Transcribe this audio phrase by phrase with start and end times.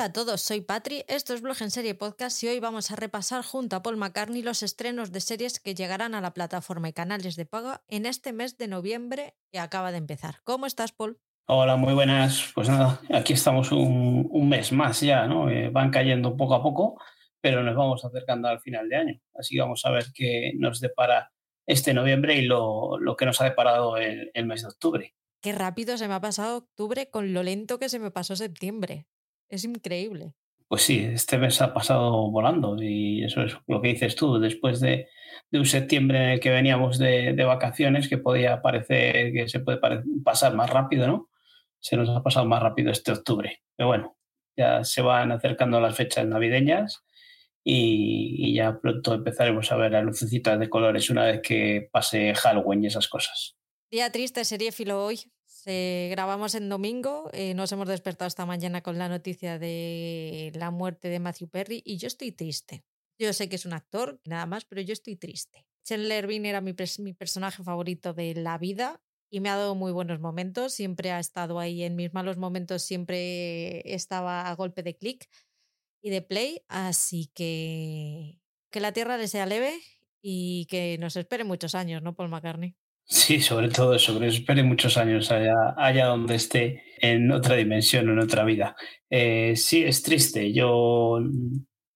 [0.00, 2.96] Hola a todos, soy Patri, esto es Blog en Serie Podcast y hoy vamos a
[2.96, 6.94] repasar junto a Paul McCartney los estrenos de series que llegarán a la plataforma y
[6.94, 10.36] canales de paga en este mes de noviembre que acaba de empezar.
[10.44, 11.20] ¿Cómo estás, Paul?
[11.44, 12.50] Hola, muy buenas.
[12.54, 15.50] Pues nada, aquí estamos un, un mes más ya, ¿no?
[15.50, 16.98] Eh, van cayendo poco a poco,
[17.42, 19.20] pero nos vamos acercando al final de año.
[19.34, 21.30] Así que vamos a ver qué nos depara
[21.66, 25.14] este noviembre y lo, lo que nos ha deparado el, el mes de octubre.
[25.42, 29.06] Qué rápido se me ha pasado octubre con lo lento que se me pasó septiembre.
[29.50, 30.32] Es increíble.
[30.68, 34.78] Pues sí, este mes ha pasado volando y eso es lo que dices tú, después
[34.78, 35.08] de,
[35.50, 39.58] de un septiembre en el que veníamos de, de, vacaciones, que podía parecer que se
[39.58, 39.80] puede
[40.24, 41.28] pasar más rápido, ¿no?
[41.80, 43.62] Se nos ha pasado más rápido este octubre.
[43.74, 44.16] Pero bueno,
[44.56, 47.02] ya se van acercando las fechas navideñas
[47.64, 52.32] y, y ya pronto empezaremos a ver las lucecitas de colores una vez que pase
[52.34, 53.56] Halloween y esas cosas.
[53.90, 55.24] Día triste, serie filo hoy.
[55.62, 60.70] Se grabamos en domingo, eh, nos hemos despertado esta mañana con la noticia de la
[60.70, 62.82] muerte de Matthew Perry y yo estoy triste.
[63.18, 65.66] Yo sé que es un actor, nada más, pero yo estoy triste.
[65.84, 69.92] Chandler Bing era mi, mi, personaje favorito de la vida y me ha dado muy
[69.92, 70.72] buenos momentos.
[70.72, 75.28] Siempre ha estado ahí en mis malos momentos, siempre estaba a golpe de clic
[76.00, 76.62] y de play.
[76.68, 79.78] Así que que la tierra le sea leve
[80.22, 82.76] y que nos espere muchos años, ¿no, Paul McCartney?
[83.12, 88.08] Sí, sobre todo eso, que espere muchos años allá, allá donde esté, en otra dimensión,
[88.08, 88.76] en otra vida.
[89.10, 90.52] Eh, sí, es triste.
[90.52, 91.18] Yo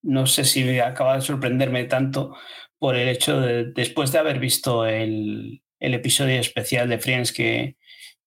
[0.03, 2.35] no sé si acaba de sorprenderme tanto
[2.79, 7.77] por el hecho de, después de haber visto el, episodio especial de Friends que,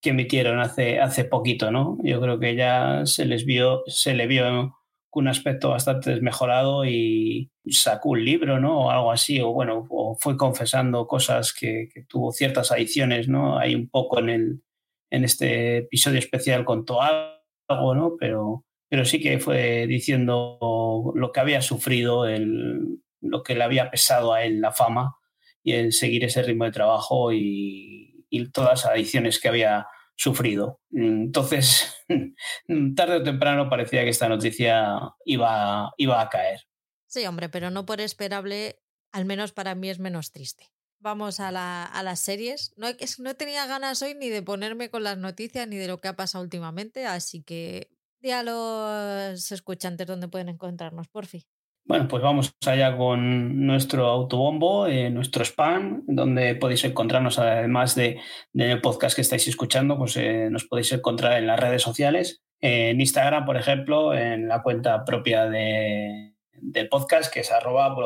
[0.00, 1.98] que emitieron hace, hace poquito, ¿no?
[2.02, 4.77] Yo creo que ya se les vio, se le vio
[5.12, 8.86] un aspecto bastante desmejorado y sacó un libro, ¿no?
[8.86, 13.58] O algo así, o bueno, o fue confesando cosas que, tuvo ciertas adicciones, ¿no?
[13.58, 14.62] Hay un poco en, el,
[15.10, 18.16] en este episodio especial contó algo, ¿no?
[18.18, 23.90] Pero, pero sí que fue diciendo lo que había sufrido, el, lo que le había
[23.90, 25.16] pesado a él la fama
[25.62, 29.86] y el seguir ese ritmo de trabajo y, y todas las adicciones que había
[30.18, 30.80] sufrido.
[30.90, 31.94] Entonces,
[32.96, 36.60] tarde o temprano parecía que esta noticia iba, iba a caer.
[37.06, 40.66] Sí, hombre, pero no por esperable, al menos para mí es menos triste.
[41.00, 42.74] Vamos a, la, a las series.
[42.76, 46.08] No, no tenía ganas hoy ni de ponerme con las noticias ni de lo que
[46.08, 47.88] ha pasado últimamente, así que
[48.20, 51.44] di a los escuchantes dónde pueden encontrarnos, por fin.
[51.88, 58.20] Bueno, pues vamos allá con nuestro autobombo, eh, nuestro spam, donde podéis encontrarnos, además de,
[58.52, 62.90] del podcast que estáis escuchando, pues eh, nos podéis encontrar en las redes sociales, eh,
[62.90, 67.96] en Instagram, por ejemplo, en la cuenta propia de, del podcast, que es arroba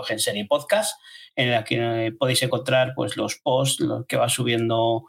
[0.49, 0.97] podcast,
[1.35, 5.07] en la que podéis encontrar pues, los posts los que va subiendo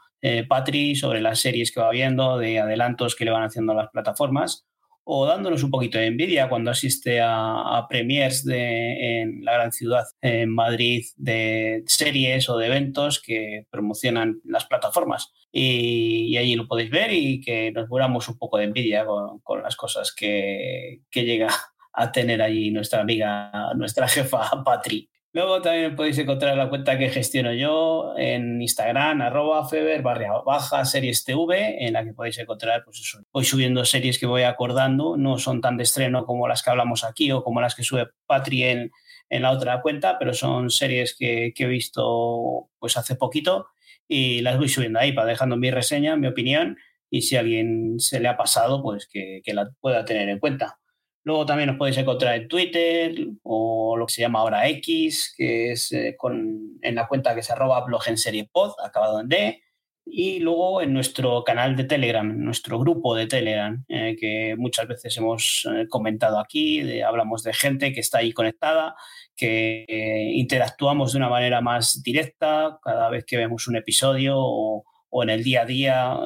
[0.49, 4.65] Patri sobre las series que va viendo, de adelantos que le van haciendo las plataformas
[5.05, 9.71] o dándonos un poquito de envidia cuando asiste a, a premiers de, en la gran
[9.71, 15.33] ciudad, en Madrid, de series o de eventos que promocionan las plataformas.
[15.51, 19.61] Y, allí lo podéis ver y que nos muramos un poco de envidia con, con
[19.61, 21.49] las cosas que, que llega
[21.93, 25.09] a tener allí nuestra amiga, nuestra jefa Patri.
[25.35, 31.23] Luego también podéis encontrar la cuenta que gestiono yo en Instagram, arroba feber baja series
[31.25, 35.39] TV, en la que podéis encontrar, pues eso, voy subiendo series que voy acordando, no
[35.39, 38.61] son tan de estreno como las que hablamos aquí o como las que sube Patri
[38.61, 38.91] en,
[39.27, 43.69] en la otra cuenta, pero son series que, que, he visto pues hace poquito
[44.07, 46.77] y las voy subiendo ahí para dejando mi reseña, mi opinión
[47.09, 50.37] y si a alguien se le ha pasado, pues que, que la pueda tener en
[50.37, 50.79] cuenta.
[51.23, 55.71] Luego también nos podéis encontrar en Twitter o lo que se llama ahora X, que
[55.71, 59.29] es eh, con, en la cuenta que se arroba blog en serie pod, acabado en
[59.29, 59.61] D.
[60.05, 65.15] Y luego en nuestro canal de Telegram, nuestro grupo de Telegram, eh, que muchas veces
[65.15, 68.95] hemos eh, comentado aquí, de, hablamos de gente que está ahí conectada,
[69.33, 69.85] que
[70.33, 75.29] interactuamos de una manera más directa cada vez que vemos un episodio o, o en
[75.29, 76.17] el día a día,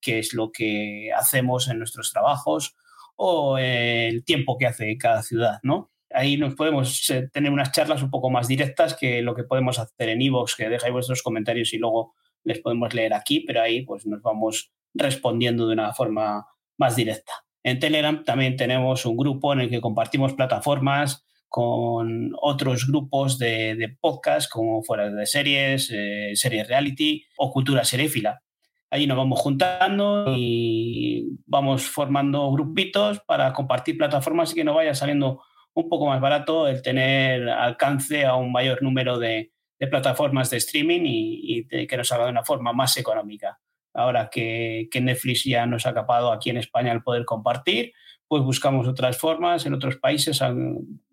[0.00, 2.76] qué es lo que hacemos en nuestros trabajos
[3.16, 5.90] o el tiempo que hace cada ciudad, ¿no?
[6.10, 9.78] Ahí nos podemos eh, tener unas charlas un poco más directas que lo que podemos
[9.78, 12.14] hacer en iVoox, que dejáis vuestros comentarios y luego
[12.44, 16.46] les podemos leer aquí, pero ahí pues nos vamos respondiendo de una forma
[16.78, 17.32] más directa.
[17.62, 23.74] En Telegram también tenemos un grupo en el que compartimos plataformas con otros grupos de,
[23.74, 28.42] de podcast como fuera de series, eh, series reality o cultura seréfila.
[28.90, 34.94] Allí nos vamos juntando y vamos formando grupitos para compartir plataformas y que nos vaya
[34.94, 35.42] saliendo
[35.74, 39.52] un poco más barato el tener alcance a un mayor número de,
[39.90, 43.58] plataformas de streaming y, que nos haga de una forma más económica.
[43.92, 47.92] Ahora que, que, Netflix ya nos ha capado aquí en España el poder compartir,
[48.28, 50.40] pues buscamos otras formas en otros países,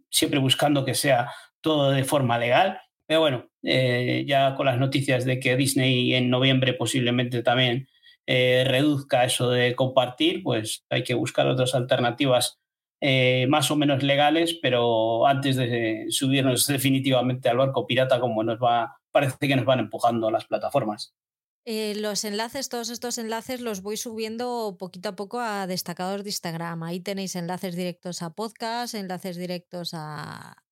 [0.10, 2.80] siempre buscando que sea todo de forma legal.
[3.08, 7.88] Pero bueno, eh, ya con las noticias de que Disney en noviembre posiblemente también
[8.26, 12.60] eh, reduzca eso de compartir, pues hay que buscar otras alternativas
[13.02, 18.60] eh, más o menos legales, pero antes de subirnos definitivamente al barco pirata, como nos
[18.60, 21.14] va, parece que nos van empujando las plataformas.
[21.66, 26.84] Los enlaces, todos estos enlaces los voy subiendo poquito a poco a destacados de Instagram.
[26.84, 30.63] Ahí tenéis enlaces directos a podcast, enlaces directos a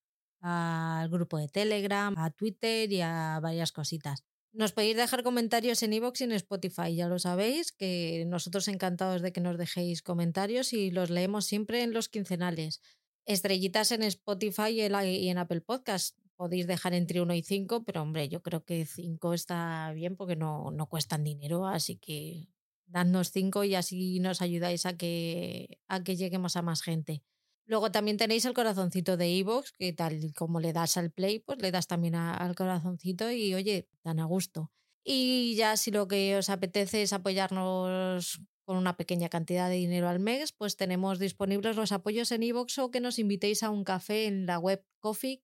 [0.41, 4.23] al grupo de Telegram, a Twitter y a varias cositas.
[4.53, 9.21] Nos podéis dejar comentarios en iVoox y en Spotify, ya lo sabéis, que nosotros encantados
[9.21, 12.81] de que nos dejéis comentarios y los leemos siempre en los quincenales.
[13.25, 16.17] Estrellitas en Spotify y en Apple Podcast.
[16.35, 20.35] Podéis dejar entre 1 y 5, pero hombre, yo creo que 5 está bien porque
[20.35, 22.49] no, no cuestan dinero, así que
[22.87, 27.23] dadnos 5 y así nos ayudáis a que, a que lleguemos a más gente.
[27.65, 31.61] Luego también tenéis el corazoncito de Evox, que tal como le das al play, pues
[31.61, 34.71] le das también al corazoncito y oye, dan a gusto.
[35.03, 40.07] Y ya si lo que os apetece es apoyarnos con una pequeña cantidad de dinero
[40.07, 43.83] al mes, pues tenemos disponibles los apoyos en Evox o que nos invitéis a un
[43.83, 45.41] café en la web coffee,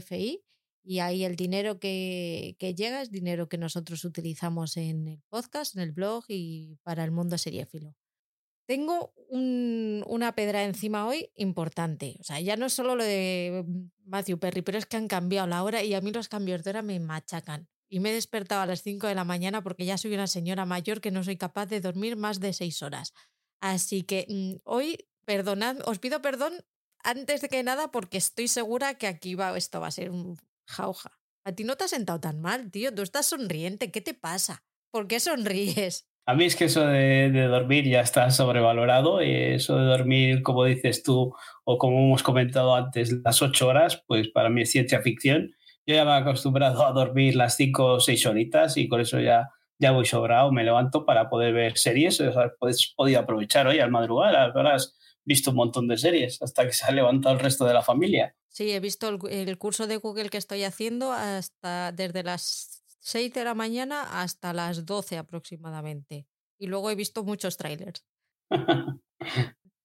[0.00, 0.42] fi
[0.82, 5.76] y ahí el dinero que, que, llega es dinero que nosotros utilizamos en el podcast,
[5.76, 7.94] en el blog y para el mundo seriéfilo.
[8.70, 12.16] Tengo una pedra encima hoy importante.
[12.20, 13.64] O sea, ya no es solo lo de
[14.04, 16.70] Matthew Perry, pero es que han cambiado la hora y a mí los cambios de
[16.70, 17.68] hora me machacan.
[17.88, 20.66] Y me he despertado a las 5 de la mañana porque ya soy una señora
[20.66, 23.12] mayor que no soy capaz de dormir más de 6 horas.
[23.60, 26.52] Así que mm, hoy, perdonad, os pido perdón
[27.02, 30.38] antes de que nada porque estoy segura que aquí va, esto va a ser un
[30.68, 31.18] jauja.
[31.42, 32.94] A ti no te has sentado tan mal, tío.
[32.94, 33.90] Tú estás sonriente.
[33.90, 34.62] ¿Qué te pasa?
[34.92, 36.06] ¿Por qué sonríes?
[36.30, 39.20] A mí es que eso de, dormir ya está sobrevalorado.
[39.20, 41.34] Y eso de dormir, como dices tú,
[41.64, 45.56] o como hemos comentado antes, las ocho horas, pues para mí es ciencia ficción.
[45.84, 49.18] Yo ya me he acostumbrado a dormir las cinco o seis horitas y con eso
[49.18, 49.48] ya,
[49.80, 50.52] ya voy sobrado.
[50.52, 52.20] Me levanto para poder ver series.
[52.20, 54.36] O sea, pues, podido aprovechar hoy al madrugar.
[54.36, 57.74] Ahora has visto un montón de series hasta que se ha levantado el resto de
[57.74, 58.36] la familia.
[58.50, 63.32] Sí, he visto el, el curso de Google que estoy haciendo hasta desde las 6
[63.32, 66.26] de la mañana hasta las 12 aproximadamente.
[66.58, 68.04] Y luego he visto muchos trailers.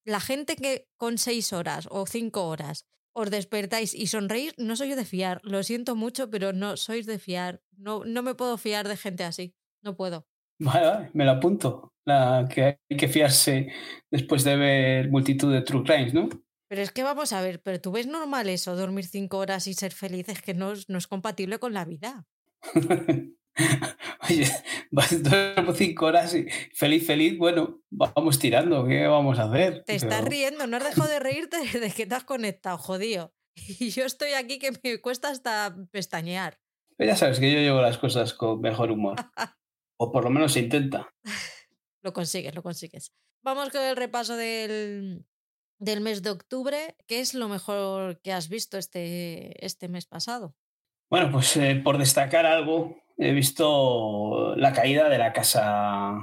[0.06, 4.90] la gente que con 6 horas o 5 horas os despertáis y sonreís, no soy
[4.90, 5.40] yo de fiar.
[5.44, 7.62] Lo siento mucho, pero no sois de fiar.
[7.78, 9.56] No, no me puedo fiar de gente así.
[9.82, 10.28] No puedo.
[10.60, 11.94] Vale, me lo apunto.
[12.06, 13.72] La que hay que fiarse
[14.12, 16.30] después de ver multitud de true crimes, ¿no?
[16.68, 19.74] Pero es que vamos a ver, pero tú ves normal eso, dormir cinco horas y
[19.74, 22.26] ser feliz, es que no, no es compatible con la vida.
[24.30, 24.52] Oye,
[24.92, 27.38] duermo cinco horas y feliz, feliz.
[27.38, 29.84] Bueno, vamos tirando, ¿qué vamos a hacer?
[29.86, 33.34] Te estás riendo, no has dejado de reírte desde que te has conectado, jodido.
[33.80, 36.60] Y yo estoy aquí que me cuesta hasta pestañear.
[37.00, 39.16] ya sabes que yo llevo las cosas con mejor humor.
[39.98, 41.14] o por lo menos se intenta.
[42.04, 43.14] lo consigues, lo consigues.
[43.44, 45.26] Vamos con el repaso del,
[45.80, 46.98] del mes de octubre.
[47.08, 50.56] ¿Qué es lo mejor que has visto este, este mes pasado?
[51.16, 56.14] Bueno, pues eh, por destacar algo, he visto la caída de la casa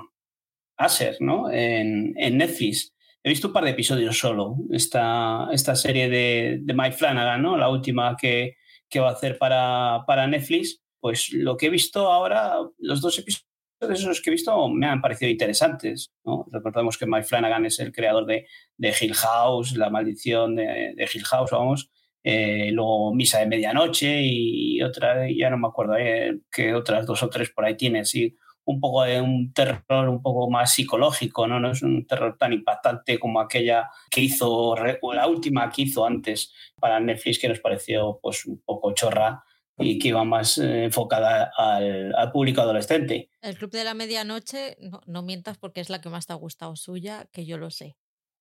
[0.77, 1.51] Acer, ¿no?
[1.51, 2.95] En, Netflix.
[3.25, 4.55] He visto un par de episodios solo.
[4.71, 7.57] Esta, esta serie de, de Mike Flanagan, ¿no?
[7.57, 8.57] La última que,
[8.91, 10.83] que va a hacer para, para Netflix.
[11.01, 13.49] Pues lo que he visto ahora, los dos episodios
[13.81, 16.13] esos que he visto me han parecido interesantes.
[16.23, 16.45] ¿no?
[16.53, 18.47] Recordamos que Mike Flanagan es el creador de,
[18.77, 21.91] de Hill House, La maldición de, de Hill House, vamos,
[22.25, 26.41] eh, luego Misa de Medianoche y otra, ya no me acuerdo eh,
[26.75, 30.49] otras dos o tres por ahí tiene, sí, un poco de un terror un poco
[30.51, 31.59] más psicológico, ¿no?
[31.59, 36.53] No es un terror tan impactante como aquella que hizo, la última que hizo antes
[36.79, 39.43] para Netflix, que nos pareció pues un poco chorra
[39.79, 43.31] y que iba más eh, enfocada al, al, público adolescente.
[43.41, 46.37] El Club de la Medianoche, no, no mientas porque es la que más te ha
[46.37, 47.97] gustado suya, que yo lo sé.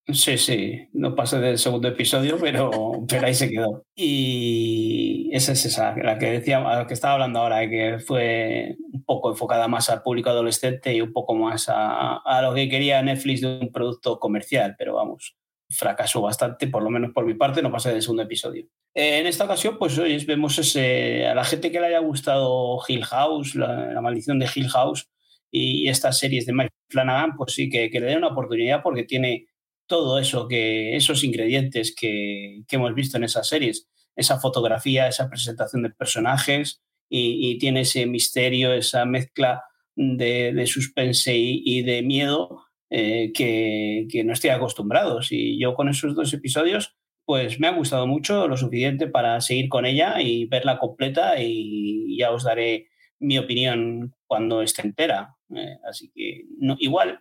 [0.08, 2.70] Sí, sí, no pasé del segundo episodio, pero,
[3.08, 3.84] pero ahí se quedó.
[3.94, 9.04] Y esa es esa, la que decía, la que estaba hablando ahora, que fue un
[9.04, 13.00] poco enfocada más al público adolescente y un poco más a, a lo que quería
[13.02, 15.36] Netflix de un producto comercial, pero vamos,
[15.72, 18.66] fracasó bastante, por lo menos por mi parte, no pasé del segundo episodio.
[18.94, 22.78] Eh, en esta ocasión, pues hoy vemos ese, a la gente que le haya gustado
[22.86, 25.08] Hill House, la, maldición de Hill House
[25.50, 29.04] y estas series de Mike Flanagan, pues sí, que, que le den una oportunidad porque
[29.04, 29.46] tiene
[29.86, 35.28] todo eso, que esos ingredientes que, que, hemos visto en esas series, esa fotografía, esa
[35.28, 42.64] presentación de personajes y, tiene ese misterio, esa mezcla de, de suspense y, de miedo
[42.90, 45.20] eh, que, que, no estoy acostumbrado.
[45.30, 49.68] Y yo con esos dos episodios, pues me ha gustado mucho, lo suficiente para seguir
[49.68, 55.36] con ella y verla completa y ya os daré mi opinión cuando esté entera.
[55.54, 57.20] Eh, así que no, igual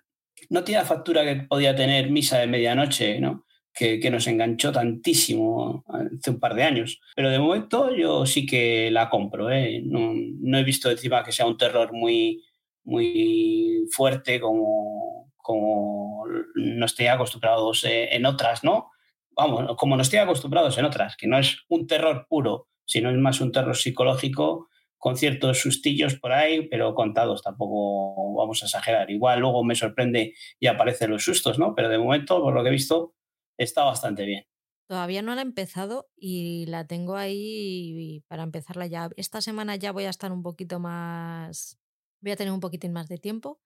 [0.52, 3.46] no tiene factura que podía tener Misa de Medianoche, ¿no?
[3.74, 7.00] Que, que, nos enganchó tantísimo hace un par de años.
[7.16, 9.50] Pero de momento yo sí que la compro.
[9.50, 9.82] ¿eh?
[9.86, 12.44] No, no, he visto encima que sea un terror muy,
[12.84, 18.92] muy fuerte como, como nos estoy acostumbrados en otras, ¿no?
[19.32, 23.18] Vamos, como nos estoy acostumbrados en otras, que no es un terror puro, sino es
[23.18, 24.68] más un terror psicológico
[25.02, 29.10] con ciertos sustillos por ahí, pero contados, tampoco vamos a exagerar.
[29.10, 31.74] Igual luego me sorprende y aparecen los sustos, ¿no?
[31.74, 33.16] Pero de momento, por lo que he visto,
[33.58, 34.46] está bastante bien.
[34.88, 39.10] Todavía no la he empezado y la tengo ahí para empezarla ya.
[39.16, 41.80] Esta semana ya voy a estar un poquito más,
[42.22, 43.60] voy a tener un poquitín más de tiempo,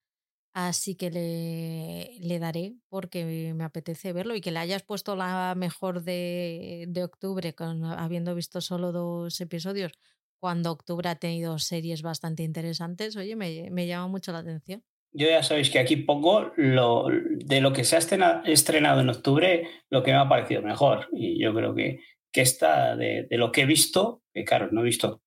[0.53, 6.03] así que le, daré porque me apetece verlo y que le hayas puesto la mejor
[6.03, 9.91] de, de octubre, con, habiendo visto solo dos episodios,
[10.45, 14.83] cuando octubre ha tenido series bastante interesantes, oye, me, me llama mucho la atención.
[15.11, 17.99] Yo ya sabéis que aquí pongo lo, de lo que se ha
[18.45, 21.09] estrenado en octubre, lo que me ha parecido mejor.
[21.13, 21.99] Y yo creo que,
[22.31, 25.23] que esta, de, de lo que he visto, que claro, no he visto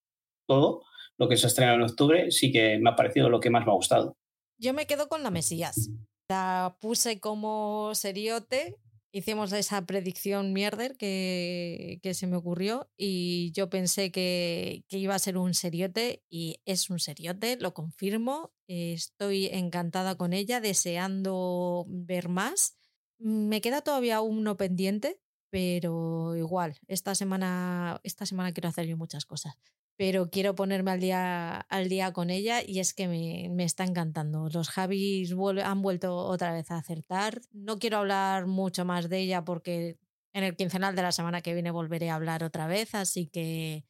[0.47, 0.85] todo,
[1.19, 3.67] lo que se ha estrenado en octubre, sí que me ha parecido lo que más
[3.67, 4.17] me ha gustado.
[4.57, 5.91] Yo me quedo con la Mesías.
[6.31, 8.77] La puse como seriote
[9.13, 15.15] hicimos esa predicción mierder que, que, se me ocurrió y yo pensé que, que, iba
[15.15, 18.53] a ser un seriote y es un seriote, lo confirmo.
[18.67, 22.77] Estoy encantada con ella, deseando ver más.
[23.19, 29.25] Me queda todavía uno pendiente, pero igual, esta semana, esta semana quiero hacer yo muchas
[29.25, 29.57] cosas
[29.99, 33.83] pero quiero ponerme al día, al día con ella y es que me, me está
[33.83, 34.49] encantando.
[34.49, 37.41] Los Javis han vuelto otra vez a acertar.
[37.51, 39.99] No quiero hablar mucho más de ella porque
[40.33, 43.85] en el quincenal de la semana que viene volveré a hablar otra vez, así que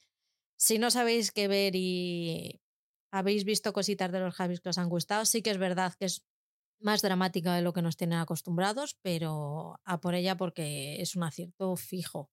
[0.56, 2.62] si no sabéis qué ver y
[3.12, 6.06] habéis visto cositas de los Javis que os han gustado, sí que es verdad que
[6.06, 6.24] es
[6.80, 11.24] más dramática de lo que nos tienen acostumbrados, pero a por ella porque es un
[11.24, 12.30] acierto fijo.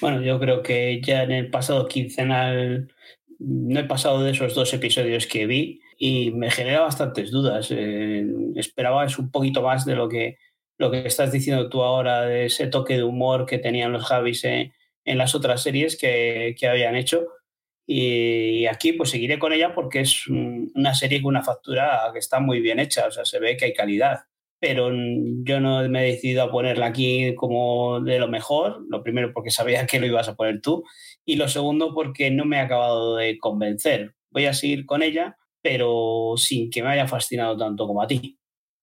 [0.00, 2.92] Bueno, yo creo que ya en el pasado quincenal
[3.38, 7.68] no he pasado de esos dos episodios que vi y me genera bastantes dudas.
[7.70, 8.26] Eh,
[8.56, 10.38] esperaba un poquito más de lo que,
[10.78, 14.44] lo que estás diciendo tú ahora, de ese toque de humor que tenían los Javis
[14.44, 14.72] en,
[15.04, 17.28] en las otras series que, que, habían hecho.
[17.86, 22.40] Y aquí pues seguiré con ella porque es una serie con una factura que está
[22.40, 24.24] muy bien hecha, o sea, se ve que hay calidad
[24.58, 29.32] pero yo no me he decidido a ponerla aquí como de lo mejor, lo primero
[29.32, 30.84] porque sabía que lo ibas a poner tú
[31.24, 34.14] y lo segundo porque no me ha acabado de convencer.
[34.30, 38.38] Voy a seguir con ella, pero sin que me haya fascinado tanto como a ti.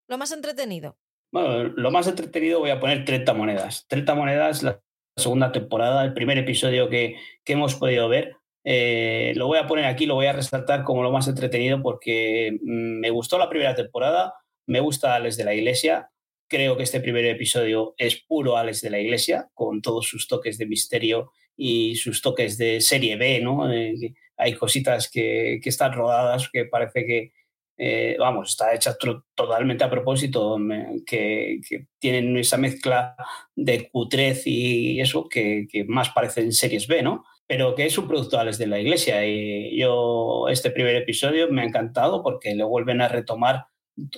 [0.07, 0.97] Lo más entretenido.
[1.31, 3.85] Bueno, lo más entretenido voy a poner 30 monedas.
[3.87, 4.79] 30 monedas, la
[5.15, 8.35] segunda temporada, el primer episodio que, que hemos podido ver.
[8.65, 12.57] Eh, lo voy a poner aquí, lo voy a resaltar como lo más entretenido porque
[12.61, 14.33] mm, me gustó la primera temporada,
[14.65, 16.09] me gusta Alex de la Iglesia.
[16.47, 20.57] Creo que este primer episodio es puro Alex de la Iglesia, con todos sus toques
[20.57, 23.71] de misterio y sus toques de serie B, ¿no?
[23.71, 27.31] Eh, hay cositas que, que, están rodadas que parece que,
[27.77, 28.95] eh, vamos, está hecha
[29.35, 30.57] totalmente a propósito,
[31.05, 31.61] que,
[31.99, 33.15] tienen esa mezcla
[33.55, 37.25] de cutrez y eso que, que más parecen series B, ¿no?
[37.47, 39.25] pero que es un producto Alex de la Iglesia.
[39.27, 43.67] Y yo, este primer episodio me ha encantado porque le vuelven a retomar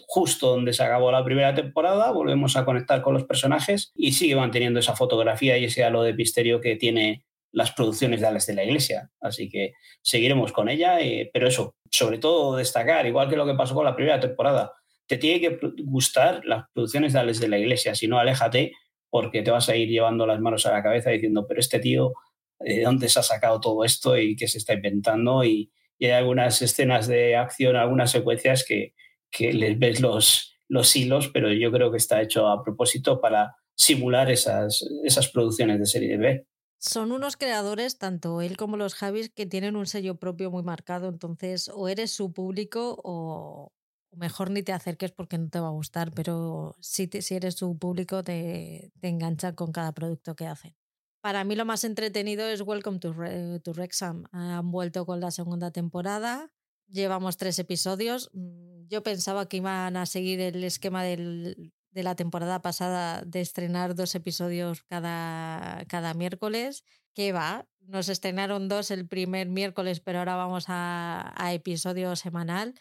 [0.08, 4.36] justo donde se acabó la primera temporada, volvemos a conectar con los personajes y sigue
[4.36, 8.54] manteniendo esa fotografía y ese halo de misterio que tiene las producciones de Alex de
[8.54, 9.10] la Iglesia.
[9.22, 13.54] Así que seguiremos con ella, eh, pero eso, sobre todo destacar, igual que lo que
[13.54, 14.74] pasó con la primera temporada,
[15.08, 18.74] te tiene que gustar las producciones de Alex de la Iglesia, si no, aléjate
[19.10, 22.14] porque te vas a ir llevando las manos a la cabeza diciendo, pero este tío,
[22.60, 25.46] ¿de dónde se ha sacado todo esto y qué se está inventando?
[25.46, 28.94] Y, y hay algunas escenas de acción, algunas secuencias que,
[29.36, 33.56] que les ves los, los hilos, pero yo creo que está hecho a propósito para
[33.76, 36.48] simular esas, esas producciones de serie B.
[36.78, 41.10] Son unos creadores, tanto él como los Javis, que tienen un sello propio muy marcado,
[41.10, 43.74] entonces o eres su público o
[44.12, 47.56] mejor ni te acerques porque no te va a gustar, pero si, te, si eres
[47.56, 50.76] su público te, te enganchan con cada producto que hacen.
[51.22, 54.26] Para mí lo más entretenido es Welcome to, Re to Wrexham.
[54.32, 56.52] Han vuelto con la segunda temporada,
[56.88, 58.30] llevamos tres episodios.
[58.34, 63.96] Mm, yo pensaba que iban a seguir el esquema de la temporada pasada de estrenar
[63.96, 66.84] dos episodios cada, cada miércoles.
[67.14, 67.68] ¿Qué va?
[67.82, 72.74] Nos estrenaron dos el primer miércoles, pero ahora vamos a, a episodio semanal.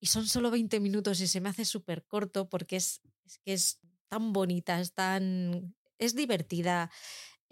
[0.00, 3.52] y son solo 20 minutos y se me hace súper corto porque es, es que
[3.52, 5.74] es tan bonita, es tan...
[5.98, 6.90] es divertida,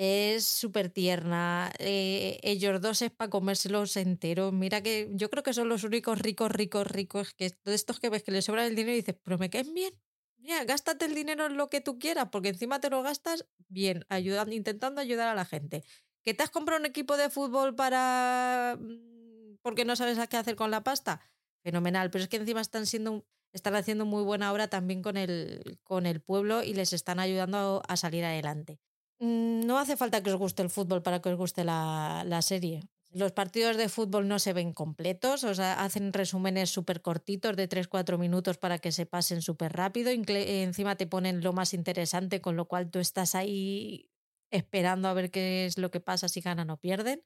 [0.03, 1.71] es súper tierna.
[1.79, 4.51] eh, ellos dos es para comérselos enteros.
[4.53, 8.09] Mira que yo creo que son los únicos ricos, ricos, ricos, que de estos que
[8.09, 9.93] ves que les sobra el dinero y dices, pero me caen bien.
[10.39, 14.07] Mira, gástate el dinero en lo que tú quieras, porque encima te lo gastas bien,
[14.09, 15.85] ayudando, intentando ayudar a la gente.
[16.25, 18.79] ¿Que te has comprado un equipo de fútbol para.
[18.81, 21.21] mm, porque no sabes a qué hacer con la pasta?
[21.63, 22.11] Fenomenal.
[22.11, 23.27] Pero es que encima están siendo.
[23.53, 27.83] Están haciendo muy buena obra también con el, con el pueblo y les están ayudando
[27.89, 28.79] a salir adelante.
[29.21, 32.81] Mm, No hace falta que os guste el fútbol para que os guste la, serie.
[33.13, 37.69] Los partidos de fútbol no se ven completos, o sea, hacen resúmenes súper cortitos de
[37.69, 40.11] 3-4 minutos para que se pasen súper rápido.
[40.11, 44.09] Encima te ponen lo más interesante, con lo cual tú estás ahí
[44.51, 47.23] esperando a ver qué es lo que pasa si ganan o pierden.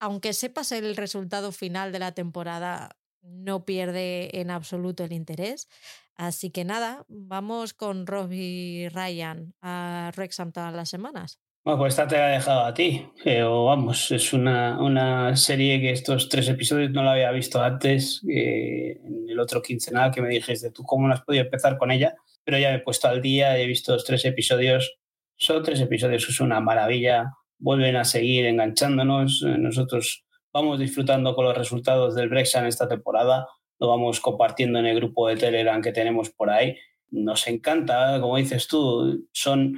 [0.00, 5.68] Aunque sepas el resultado final de la temporada, no pierde en absoluto el interés.
[6.16, 11.40] Así que nada, vamos con Robbie Ryan a Wrexham todas las semanas.
[11.64, 15.80] Bueno, pues esta te la he dejado a ti, pero vamos, es una, una serie
[15.80, 20.20] que estos tres episodios no la había visto antes, eh, en el otro quincenal que
[20.20, 23.08] me dijiste, tú cómo no has podido empezar con ella, pero ya me he puesto
[23.08, 24.98] al día, he visto los tres episodios,
[25.36, 31.44] son tres episodios, es una maravilla, vuelven a seguir enganchándonos, eh, nosotros vamos disfrutando con
[31.44, 33.46] los resultados del Brexit en esta temporada,
[33.78, 36.78] lo vamos compartiendo en el grupo de Telegram que tenemos por ahí,
[37.10, 39.76] nos encanta, como dices tú, son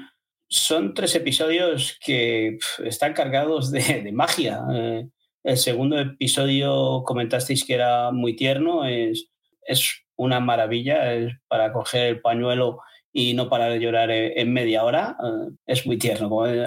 [0.49, 4.61] son tres episodios que pf, están cargados de, de magia.
[4.73, 5.09] Eh,
[5.43, 9.29] el segundo episodio comentasteis que era muy tierno, es,
[9.63, 12.81] es una maravilla, es para coger el pañuelo
[13.13, 15.17] y no parar de llorar en, en media hora.
[15.23, 16.65] Eh, es muy tierno, como eh,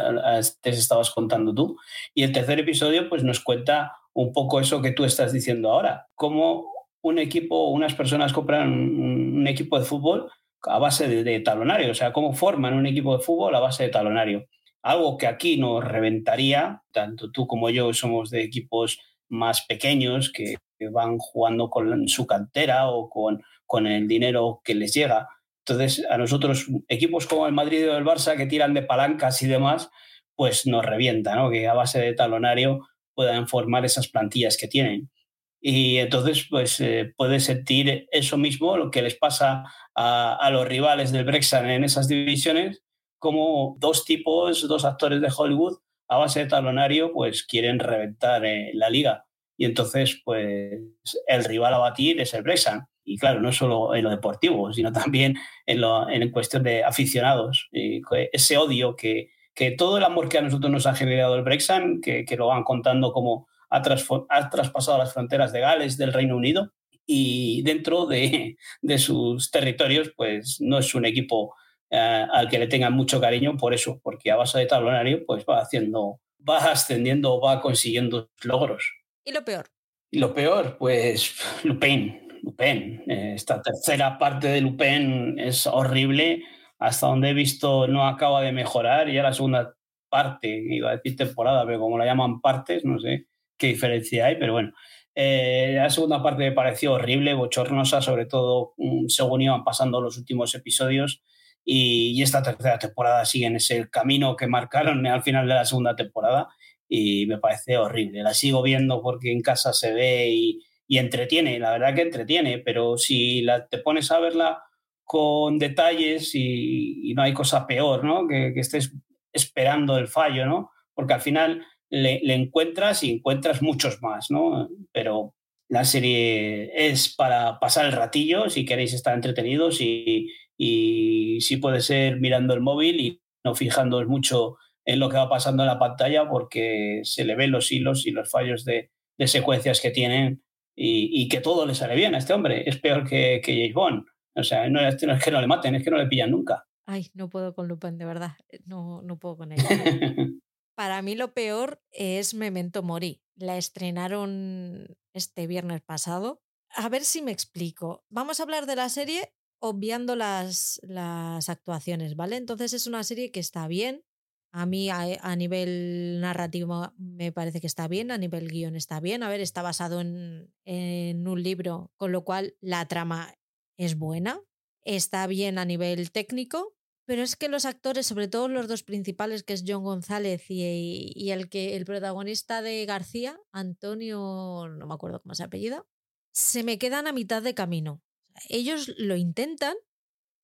[0.62, 1.78] te estabas contando tú.
[2.13, 6.08] Y el tercer episodio pues nos cuenta un poco eso que tú estás diciendo ahora,
[6.13, 10.29] cómo un equipo, unas personas compran un, equipo de fútbol
[10.63, 13.84] a base de, de, talonario, o sea, cómo forman un equipo de fútbol a base
[13.84, 14.45] de talonario.
[14.82, 20.55] Algo que aquí nos reventaría, tanto tú como yo somos de equipos más pequeños que,
[20.77, 25.29] que van jugando con su cantera o con, con, el dinero que les llega.
[25.65, 29.47] Entonces, a nosotros, equipos como el Madrid o el Barça que tiran de palancas y
[29.47, 29.89] demás,
[30.36, 31.49] pues nos revienta, ¿no?
[31.49, 32.88] Que a base de talonario
[33.19, 35.12] puedan formar esas plantillas que tienen.
[35.60, 40.65] Y entonces, pues eh, puedes sentir eso mismo, lo que les pasa a, a, los
[40.65, 42.82] rivales del Brexit en esas divisiones,
[43.17, 48.71] como dos tipos, dos actores de Hollywood a base de talonario, pues quieren reventar eh,
[48.73, 49.25] la liga.
[49.58, 50.79] Y entonces, pues
[51.27, 52.84] el rival a batir es el Brexit.
[53.03, 57.67] Y claro, no solo en lo deportivo, sino también en, lo, en cuestión de aficionados.
[57.73, 58.01] Y
[58.32, 62.02] ese odio que, que todo el amor que a nosotros nos ha generado el Brexit,
[62.02, 63.84] que, que lo van contando como ha,
[64.30, 66.72] ha, traspasado las fronteras de Gales, del Reino Unido,
[67.06, 71.56] y dentro de, de sus territorios, pues no es un equipo
[71.91, 75.43] uh, al que le tengan mucho cariño por eso, porque a base de talonario, pues
[75.43, 78.89] va haciendo, va ascendiendo, va consiguiendo logros.
[79.26, 79.65] ¿Y lo peor?
[80.10, 83.04] Y lo peor, pues Lupin, Lupin.
[83.08, 86.45] Esta tercera parte de Lupin es horrible.
[86.80, 89.10] Hasta donde he visto no acaba de mejorar.
[89.10, 89.76] Y ya la segunda
[90.10, 94.38] parte, iba a decir temporada, pero como la llaman partes, no sé qué diferencia hay,
[94.38, 94.74] pero bueno.
[95.15, 100.18] Eh, la segunda parte me pareció horrible, bochornosa, sobre todo um, según iban pasando los
[100.18, 101.22] últimos episodios.
[101.65, 105.96] Y, esta tercera temporada sigue en ese camino que marcaron al final de la segunda
[105.96, 106.48] temporada
[106.88, 108.24] y me parece horrible.
[108.24, 110.65] La sigo viendo porque en casa se ve y,
[110.98, 114.63] entretiene, la verdad que entretiene, pero si te pones a verla
[115.10, 118.28] con detalles y, no hay cosa peor, ¿no?
[118.28, 118.93] Que, estés
[119.34, 120.69] esperando el fallo, ¿no?
[120.93, 124.69] Porque al final le, encuentras y encuentras muchos más, ¿no?
[124.91, 125.34] Pero
[125.67, 131.82] la serie es para pasar el ratillo, si queréis estar entretenidos y, y si puede
[131.82, 135.80] ser mirando el móvil y no fijándoos mucho en lo que va pasando en la
[135.80, 138.91] pantalla porque se le ven los hilos y los fallos de,
[139.26, 140.43] secuencias que tienen
[140.76, 142.69] y, y, que todo le sale bien a este hombre.
[142.69, 144.06] Es peor que, que James Bond.
[144.39, 146.32] O sea, no es, no es, que no le maten, es que no le pillan
[146.32, 146.65] nunca.
[146.86, 148.32] Ay, no puedo con Lupin, de verdad.
[148.65, 149.60] No, no puedo con él.
[150.75, 153.21] Para mí lo peor es Memento Mori.
[153.36, 156.41] La estrenaron este viernes pasado.
[156.75, 158.06] A ver si me explico.
[158.10, 162.38] Vamos a hablar de la serie obviando las, las actuaciones, ¿vale?
[162.38, 164.04] Entonces es una serie que está bien,
[164.52, 168.99] a mí a, a, nivel narrativo me parece que está bien, a nivel guion está
[168.99, 169.21] bien.
[169.21, 173.36] A ver, está basado en, en, un libro, con lo cual la trama
[173.80, 174.39] es buena.
[174.84, 179.44] Está bien a nivel técnico, pero es que los actores, sobre todo los dos principales,
[179.44, 185.22] que es John González y, el, que, el protagonista de García, Antonio, no me acuerdo
[185.22, 185.86] cómo se apellida,
[186.32, 188.04] se me quedan a mitad de camino.
[188.48, 189.76] ellos lo intentan,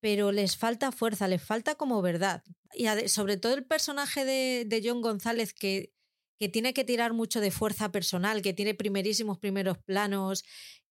[0.02, 2.43] pero les falta fuerza, les falta como verdad.
[2.74, 5.93] Y sobre todo el personaje de, de John González que,
[6.39, 10.43] que tiene que tirar mucho de fuerza personal, que tiene primerísimos primeros planos,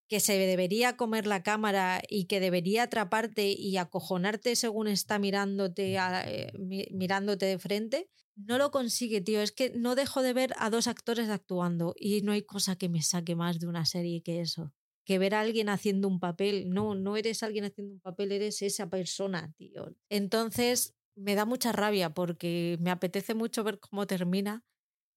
[0.08, 5.96] que se debería comer la cámara y que debería atraparte y acojonarte según está mirándote,
[5.96, 9.40] eh, mirándote de frente, no lo consigue, tío.
[9.40, 12.88] Es que no dejo de ver a dos actores actuando y no hay cosa que
[12.88, 14.72] me saque más de una serie que eso.
[15.04, 16.70] Que ver a alguien haciendo un papel.
[16.70, 19.94] No, no eres alguien haciendo un papel, eres esa persona, tío.
[20.08, 24.64] Entonces, me da mucha rabia porque me apetece mucho ver cómo termina,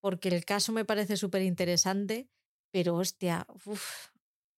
[0.01, 2.29] porque el caso me parece súper interesante,
[2.71, 3.47] pero hostia,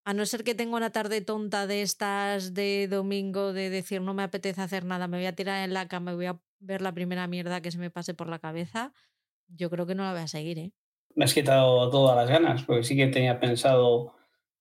[0.05, 4.13] a no ser que tenga una tarde tonta de estas de domingo de decir no
[4.13, 6.81] me apetece hacer nada, me voy a tirar en la cama, me voy a ver
[6.81, 8.93] la primera mierda que se me pase por la cabeza,
[9.47, 10.71] yo creo que no la voy a seguir, ¿eh?
[11.15, 14.13] Me has quitado todas las ganas, porque sí que tenía pensado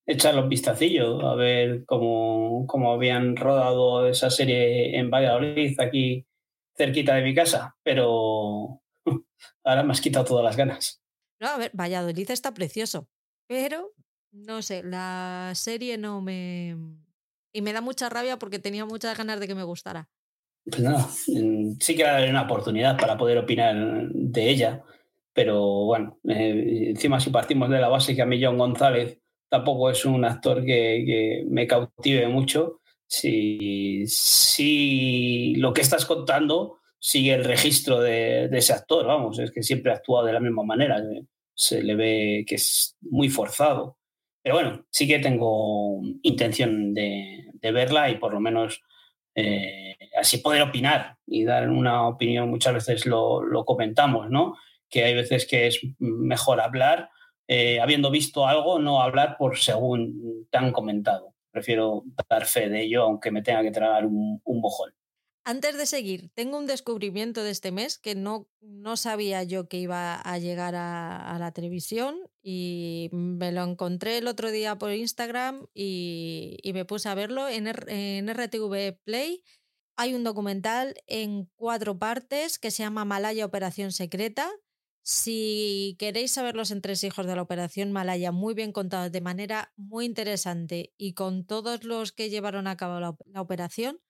[0.07, 6.27] echarle un vistacillo a ver cómo, cómo habían rodado esa serie en Valladolid, aquí
[6.75, 8.81] cerquita de mi casa, pero
[9.65, 11.03] ahora me has quitado todas las ganas.
[11.41, 13.09] No, a ver, Valladolid está precioso,
[13.47, 13.93] pero
[14.33, 16.77] no sé, la serie no me...
[17.53, 20.09] Y me da mucha rabia porque tenía muchas ganas de que me gustara.
[20.65, 23.75] Pues nada, sí que daré una oportunidad para poder opinar
[24.13, 24.83] de ella,
[25.33, 29.91] pero bueno, eh, encima si partimos de la base que a mí John González tampoco
[29.91, 37.45] es un actor que, me cautive mucho, si, si, lo que estás contando sigue el
[37.45, 41.03] registro de, ese actor, vamos, es que siempre ha actuado de la misma manera,
[41.55, 43.98] se le ve que es muy forzado.
[44.43, 48.83] Pero bueno, sí que tengo intención de, verla y por lo menos
[49.35, 52.49] eh, así poder opinar y dar una opinión.
[52.49, 54.57] Muchas veces lo, comentamos, ¿no?
[54.89, 57.11] Que hay veces que es mejor hablar,
[57.47, 61.35] eh, habiendo visto algo, no hablar por según te han comentado.
[61.51, 64.93] Prefiero dar fe de ello, aunque me tenga que tragar un, un bojón.
[65.49, 69.79] Antes de seguir, tengo un descubrimiento de este mes que no, no sabía yo que
[69.79, 75.67] iba a llegar a, la televisión y me lo encontré el otro día por Instagram
[75.75, 79.45] y, me puse a verlo en, en RTV Play.
[79.97, 84.51] Hay un documental en cuatro partes que se llama Malaya Operación Secreta.
[85.03, 90.05] Si queréis saber los entresijos de la Operación Malaya, muy bien contados de manera muy
[90.05, 94.01] interesante y con todos los que llevaron a cabo la operación,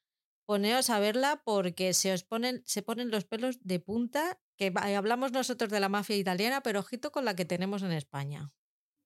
[0.49, 5.33] poneos a verla porque se os ponen, se ponen los pelos de punta, que hablamos
[5.33, 8.51] nosotros de la mafia italiana, pero ojito con la que tenemos en España.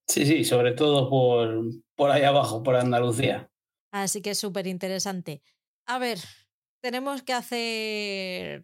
[0.09, 3.51] Sí, sí, sobre todo por, por ahí abajo, por Andalucía.
[3.93, 5.43] Así que es súper interesante.
[5.87, 6.19] A ver,
[6.83, 8.63] tenemos que hacer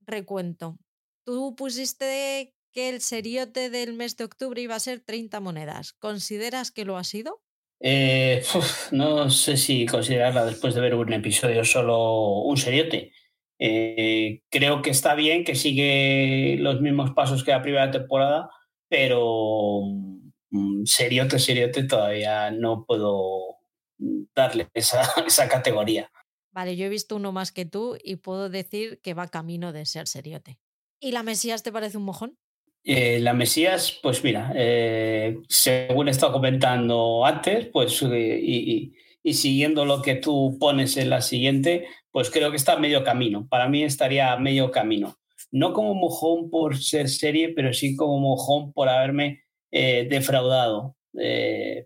[0.00, 0.78] recuento.
[1.24, 5.92] Tú pusiste que el seriote del mes de octubre iba a ser 30 monedas.
[5.94, 7.40] ¿Consideras que lo ha sido?
[7.80, 8.42] Eh,
[8.92, 13.12] no sé si considerarla después de ver un episodio solo un seriote.
[13.58, 18.50] Eh, creo que está bien, que sigue los mismos pasos que la primera temporada,
[18.88, 19.82] pero
[20.50, 23.56] mm, seriote, seriote todavía no puedo
[24.34, 26.10] darle esa, esa categoría.
[26.52, 29.84] Vale, yo he visto uno más que tú y puedo decir que va camino de
[29.84, 30.58] ser seriote.
[31.00, 32.38] ¿Y la Mesías te parece un mojón?
[32.88, 38.94] Eh, la Mesías, pues mira, eh, según he estado comentando antes, pues eh, y,
[39.34, 43.46] siguiendo lo que tú pones en la siguiente, pues creo que está medio camino.
[43.48, 45.16] Para mí estaría medio camino.
[45.50, 50.96] No como mojón por ser serie, pero sí como mojón por haberme defraudado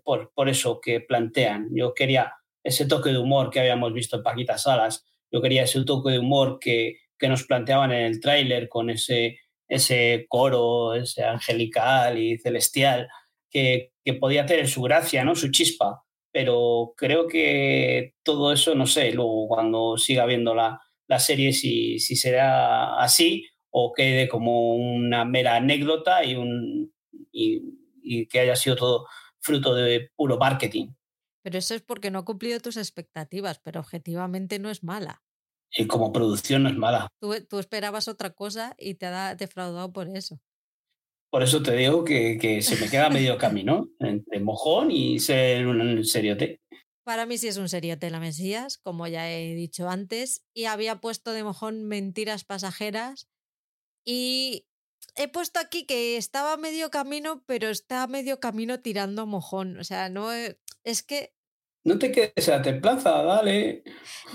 [0.03, 1.67] por, por eso que plantean.
[1.71, 5.83] Yo quería ese toque de humor que habíamos visto en Paquita Salas, yo quería ese
[5.83, 9.39] toque de humor que, que nos planteaban en el tráiler con ese
[9.71, 13.07] ese coro, ese angelical y celestial,
[13.49, 15.33] que, podía tener su gracia, ¿no?
[15.33, 16.03] su chispa.
[16.31, 20.79] Pero creo que todo eso, no sé, luego cuando siga viendo la,
[21.19, 26.93] serie, si, si será así o quede como una mera anécdota y, un,
[27.31, 29.07] y, que haya sido todo
[29.39, 30.93] fruto de puro marketing.
[31.43, 35.23] Pero eso es porque no ha cumplido tus expectativas, pero objetivamente no es mala.
[35.71, 37.07] Y como producción no es mala.
[37.19, 40.39] Tú, esperabas otra cosa y te ha defraudado por eso.
[41.31, 46.03] Por eso te digo que, se me queda medio camino entre mojón y ser un
[46.03, 46.59] seriote.
[47.05, 50.99] Para mí sí es un seriote la Mesías, como ya he dicho antes, y había
[50.99, 53.29] puesto de mojón mentiras pasajeras
[54.05, 54.67] y
[55.15, 59.79] he puesto aquí que estaba medio camino, pero está medio camino tirando mojón.
[59.79, 61.33] O sea, no es que
[61.83, 63.83] no te quedes a la templanza, dale.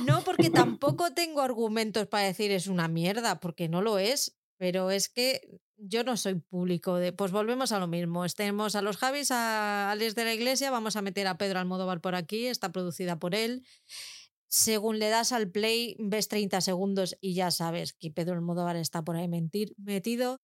[0.07, 4.37] No, porque tampoco tengo argumentos para decir es una mierda, porque no lo es.
[4.59, 5.43] Pero es que
[5.88, 7.12] yo no soy público de.
[7.12, 8.25] Pues volvemos a lo mismo.
[8.25, 12.01] Estemos a los Javis, a Alex de la Iglesia, vamos a meter a Pedro Almodóvar
[12.01, 13.64] por aquí, está producida por él.
[14.49, 19.03] Según le das al play, ves 30 segundos y ya sabes que Pedro Almodóvar está
[19.03, 20.40] por ahí mentir, metido.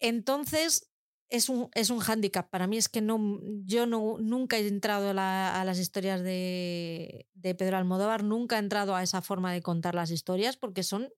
[0.00, 0.90] Entonces,
[1.28, 2.50] es un, es un hándicap.
[2.50, 7.54] Para mí es que no, yo no, nunca he entrado a, las historias de, de,
[7.54, 11.10] Pedro Almodóvar, nunca he entrado a esa forma de contar las historias porque son,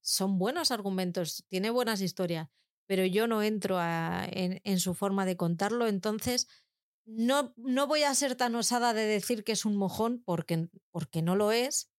[0.00, 2.48] son buenos argumentos, tiene buenas historias,
[2.90, 5.86] pero yo no entro en, su forma de contarlo.
[5.86, 6.48] Entonces,
[7.06, 11.22] no, no voy a ser tan osada de decir que es un mojón porque, porque
[11.22, 11.92] no lo es,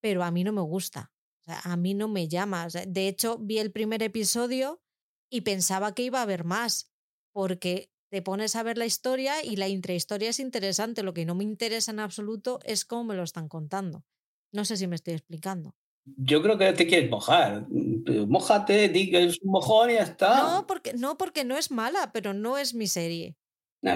[0.00, 1.12] pero a mí no me gusta.
[1.44, 2.68] a mí no me llama.
[2.68, 4.80] de hecho, vi el primer episodio
[5.28, 6.92] y pensaba que iba a haber más
[7.32, 11.02] porque te pones a ver la historia y la intrahistoria es interesante.
[11.02, 14.04] Lo que no me interesa en absoluto es cómo me lo están contando.
[14.52, 15.74] No sé si me estoy explicando.
[16.16, 17.66] Yo creo que te quieres mojar.
[17.68, 20.42] Mójate, di que es un mojón y ya está.
[20.42, 23.36] No porque, no, porque no es mala, pero no es mi serie.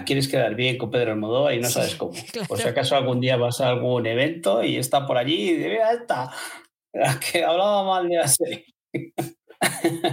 [0.07, 2.13] quieres quedar bien con Pedro Almodóvar y no sabes cómo.
[2.49, 5.79] Por si acaso algún día vas a algún evento y está por allí y de
[5.93, 6.33] está.
[7.33, 8.67] Que hablaba mal de la serie.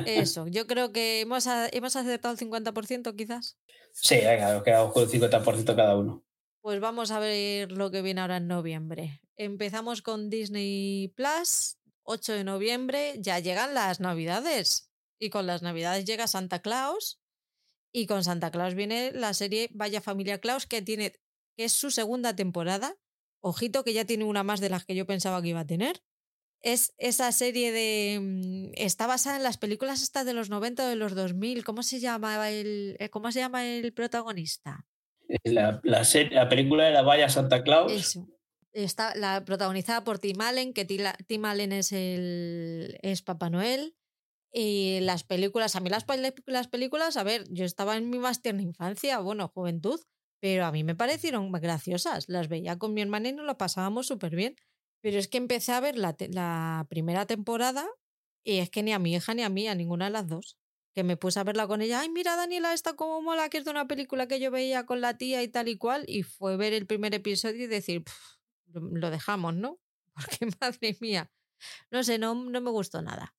[0.06, 3.58] Eso, yo creo que hemos, hemos acertado el 50% quizás.
[3.92, 6.24] Sí, venga, nos quedamos con el 50% cada uno.
[6.62, 9.22] Pues vamos a ver lo que viene ahora en noviembre.
[9.38, 11.79] Empezamos con Disney Plus,
[12.10, 14.92] 8 de noviembre, ya llegan las navidades.
[15.20, 17.22] Y con las navidades llega Santa Claus.
[17.94, 21.12] Y con Santa Claus viene la serie Vaya Familia Claus, que tiene,
[21.58, 22.96] que es su segunda temporada.
[23.42, 26.02] Ojito que ya tiene una más de las que yo pensaba que iba a tener
[26.62, 28.20] es esa serie de...
[28.22, 31.64] Mm, está basada en las películas estas de los 90 o de los 2000.
[31.64, 34.86] ¿Cómo se llama el, eh, cómo se llama el protagonista?
[35.28, 37.92] Eh, la, la, la película de la Vaya Santa Claus.
[37.92, 38.28] Eso.
[38.74, 43.96] Está la protagonizada por Tim Allen, que Tim Allen es el es Papá Noel.
[44.52, 46.06] Y las películas, a mí las,
[46.46, 50.00] las películas, a ver, yo estaba en mi más tierna infancia, bueno, juventud,
[50.40, 52.30] pero a mí me parecieron graciosas.
[52.30, 54.56] Las veía con mi hermana y nos lo pasábamos súper bien.
[55.02, 57.88] Pero es que empecé a ver la, la, primera temporada
[58.44, 60.58] y es que ni a mi hija ni a mí, a ninguna de las dos.
[60.96, 62.02] Que me puse a verla con ella.
[62.02, 65.02] Ay, mira, Daniela, esta como mola, que es de una película que yo veía con
[65.02, 66.04] la tía y tal y cual.
[66.08, 68.04] Y fue ver el primer episodio y decir,
[68.74, 69.80] lo dejamos, ¿no?
[70.14, 71.32] Porque madre mía.
[71.92, 73.36] No sé, no, no me gustó nada.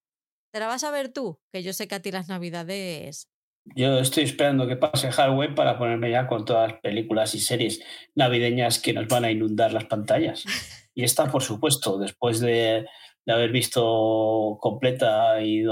[0.52, 1.40] ¿Te la vas a ver tú?
[1.52, 3.28] Que yo sé que a ti las navidades
[3.64, 7.80] yo estoy esperando que pase Halloween para ponerme ya con todas las películas y series
[8.14, 10.44] navideñas que nos van a inundar las pantallas.
[10.92, 12.84] Y esta, por supuesto, después de,
[13.26, 15.64] haber visto completa y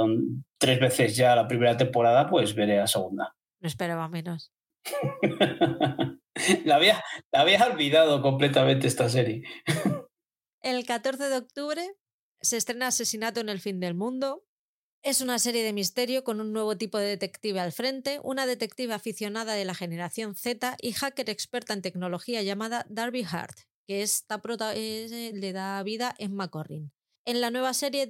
[0.59, 3.35] tres veces ya la primera temporada, pues veré la segunda.
[3.61, 4.53] No esperaba menos.
[6.65, 9.43] la, había, la había olvidado completamente esta serie.
[10.63, 11.95] El 14 de octubre
[12.41, 14.45] se estrena Asesinato en el Fin del Mundo,
[15.03, 18.93] es una serie de misterio con un nuevo tipo de detective al frente, una detective
[18.93, 24.43] aficionada de la generación Z y hacker experta en tecnología llamada Darby Hart, que esta
[24.75, 26.93] eh, le da vida en McCorrin.
[27.25, 28.09] En la nueva serie,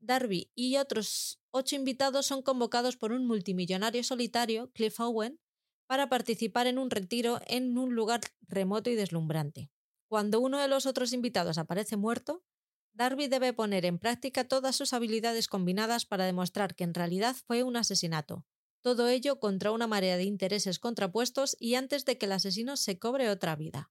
[0.00, 5.40] Darby y otros ocho invitados son convocados por un multimillonario solitario, Cliff Owen,
[5.86, 9.70] para participar en un retiro en un lugar remoto y deslumbrante.
[10.08, 12.44] Cuando uno de los otros invitados aparece muerto,
[12.92, 17.62] Darby debe poner en práctica todas sus habilidades combinadas para demostrar que en realidad fue
[17.62, 18.46] un asesinato.
[18.80, 22.98] Todo ello contra una marea de intereses contrapuestos y antes de que el asesino se
[22.98, 23.90] cobre otra vida.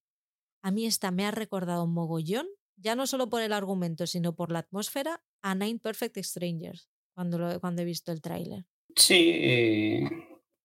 [0.63, 4.35] A mí esta me ha recordado un mogollón, ya no solo por el argumento, sino
[4.35, 8.65] por la atmósfera, a Nine Perfect Strangers, cuando, cuando he visto el tráiler.
[8.95, 10.09] Sí, eh,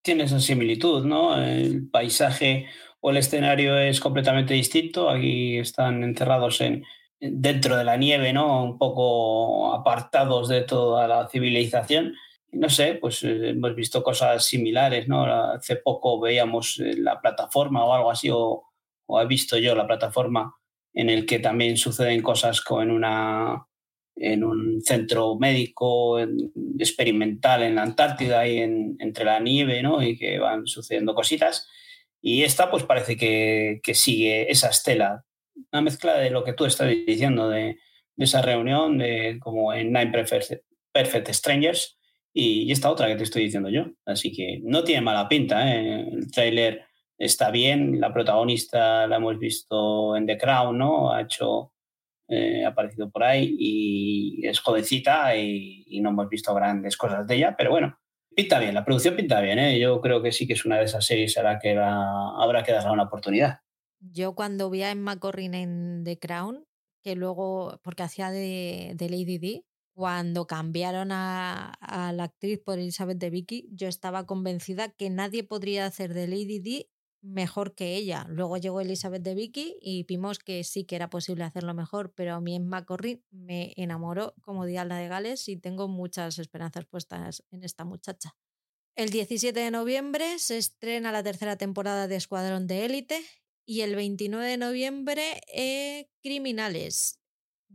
[0.02, 1.36] tiene esa similitud, ¿no?
[1.40, 2.66] El paisaje
[3.00, 5.10] o el escenario es completamente distinto.
[5.10, 6.84] Aquí están encerrados en,
[7.20, 8.64] dentro de la nieve, ¿no?
[8.64, 12.14] Un poco apartados de toda la civilización.
[12.52, 15.24] No sé, pues eh, hemos visto cosas similares, ¿no?
[15.24, 18.64] Hace poco veíamos eh, la plataforma o algo así, o,
[19.20, 20.54] he visto yo la plataforma
[20.94, 23.66] en el que también suceden cosas como en una
[24.16, 26.18] en un centro médico
[26.78, 30.02] experimental en la Antártida y en, entre la nieve, ¿no?
[30.02, 31.68] Y que van sucediendo cositas.
[32.20, 35.24] Y esta, pues parece que, que sigue esa estela
[35.72, 37.78] una mezcla de lo que tú estás diciendo, de,
[38.16, 41.98] esa reunión, de como en Nine Perfect, Strangers,
[42.34, 43.86] y, esta otra que te estoy diciendo yo.
[44.04, 45.74] Así que no tiene mala pinta.
[45.74, 46.06] ¿eh?
[46.12, 46.84] El tráiler
[47.16, 51.12] está bien, la protagonista la hemos visto en The Crown, ¿no?
[51.12, 51.72] Ha hecho,
[52.32, 57.56] eh, aparecido por ahí y es jovencita y, no hemos visto grandes cosas de ella,
[57.58, 57.98] pero bueno,
[58.36, 59.80] pinta bien, la producción pinta bien, ¿eh?
[59.80, 62.70] Yo creo que sí que es una de esas series a la que habrá que
[62.70, 63.58] darle una oportunidad.
[63.98, 66.64] Yo cuando vi a Emma Corrin en The Crown,
[67.02, 73.18] que luego, porque hacía de, Lady D, cuando cambiaron a, a, la actriz por Elizabeth
[73.18, 76.90] de Vicky, yo estaba convencida que nadie podría hacer de Lady Di
[77.22, 78.26] mejor que ella.
[78.28, 82.34] Luego llegó Elizabeth de Vicky y vimos que sí que era posible hacerlo mejor, pero
[82.34, 82.68] a mí en
[83.30, 88.36] me enamoró como Diana de Gales y tengo muchas esperanzas puestas en esta muchacha.
[88.96, 93.22] El 17 de noviembre se estrena la tercera temporada de Escuadrón de Élite
[93.64, 97.20] y el 29 de noviembre eh, Criminales.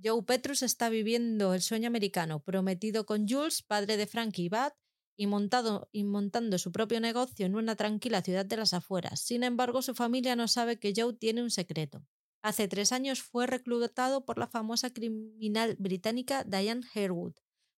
[0.04, 4.74] Joe Petrus está viviendo el sueño americano, prometido con Jules, padre de Frankie y Bad,
[5.18, 9.22] y, montado, y montando su propio negocio en una tranquila ciudad de las afueras.
[9.22, 12.06] Sin embargo, su familia no sabe que Joe tiene un secreto.
[12.42, 17.34] Hace tres años fue reclutado por la famosa criminal británica Diane Harewood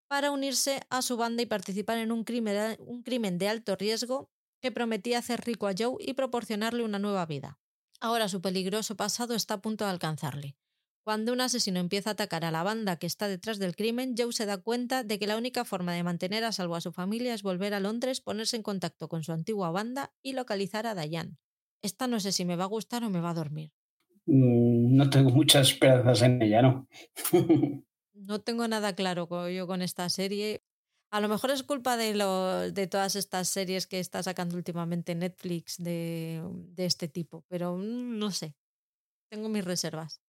[0.07, 4.29] para unirse a su banda y participar en un crimen, un crimen de alto riesgo
[4.61, 7.59] que prometía hacer rico a Joe y proporcionarle una nueva vida.
[7.99, 10.57] Ahora su peligroso pasado está a punto de alcanzarle.
[11.07, 14.33] Cuando un asesino empieza a atacar a la banda que está detrás del crimen, Joe
[14.33, 17.33] se da cuenta de que la única forma de mantener a salvo a su familia
[17.33, 21.37] es volver a Londres, ponerse en contacto con su antigua banda y localizar a Diane.
[21.81, 23.71] Esta no sé si me va a gustar o me va a dormir.
[24.25, 26.89] Mm, no tengo muchas esperanzas en ella, ¿no?
[28.13, 30.61] no tengo nada claro yo con esta serie.
[31.09, 35.15] A lo mejor es culpa de, lo, de todas estas series que está sacando últimamente
[35.15, 38.55] Netflix de, de este tipo, pero mm, no sé.
[39.29, 40.21] Tengo mis reservas.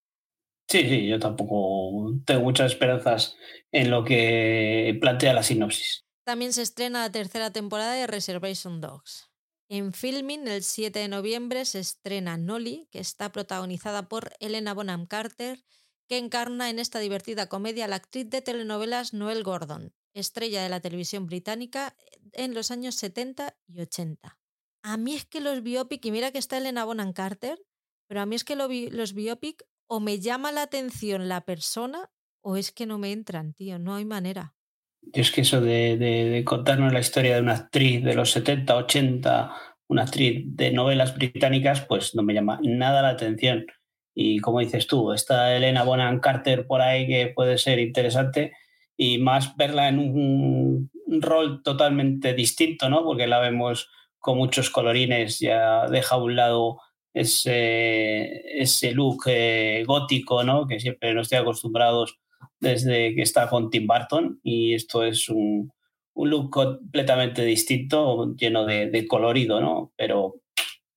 [0.71, 3.37] Sí, sí, yo tampoco tengo muchas esperanzas
[3.73, 6.05] en lo que plantea la sinopsis.
[6.25, 9.31] También se estrena la tercera temporada de Reservation Dogs.
[9.71, 15.07] En filming, el 7 de noviembre, se estrena Nolly, que está protagonizada por Elena Bonham
[15.07, 15.65] Carter,
[16.07, 20.69] que encarna en esta divertida comedia a la actriz de telenovelas Noel Gordon, estrella de
[20.69, 21.97] la televisión británica
[22.33, 24.39] en los años 70 y 80.
[24.83, 27.59] A mí es que los biopic, y mira que está Elena Bonham Carter,
[28.07, 32.57] pero a mí es que los biopic o me llama la atención la persona o
[32.57, 34.55] es que no me entran, tío, no hay manera.
[35.03, 39.53] Y es que eso de, contarnos la historia de una actriz de los 70, 80,
[39.89, 43.67] una actriz de novelas británicas, pues no me llama nada la atención.
[44.15, 48.53] Y como dices tú, está Elena Bonham Carter por ahí que puede ser interesante
[48.97, 53.05] y más verla en un, un rol totalmente distinto, ¿no?
[53.05, 56.81] Porque la vemos con muchos colorines, ya deja a un lado
[57.15, 60.67] ese, ese look eh, gótico, ¿no?
[60.67, 62.19] Que siempre nos estoy acostumbrados
[62.61, 65.73] desde que está con Tim Burton y esto es un,
[66.15, 69.93] un look completamente distinto, lleno de, de, colorido, ¿no?
[69.97, 70.43] Pero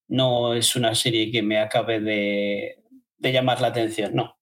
[0.08, 2.84] no es una serie que me acabe de,
[3.18, 4.38] de llamar la atención, no.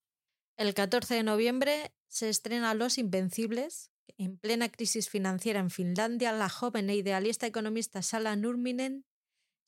[0.57, 3.91] El 14 de noviembre se estrena Los Invencibles.
[4.17, 9.05] En plena crisis financiera en Finlandia, la joven e idealista economista Sala Nurminen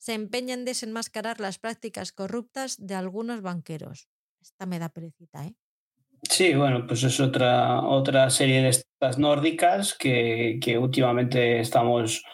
[0.02, 4.08] se empeña en desenmascarar las prácticas corruptas de algunos banqueros.
[4.40, 5.54] Esta me da perecita, ¿eh?
[6.28, 12.24] Sí, bueno, pues es otra, otra serie de estas nórdicas que, que últimamente estamos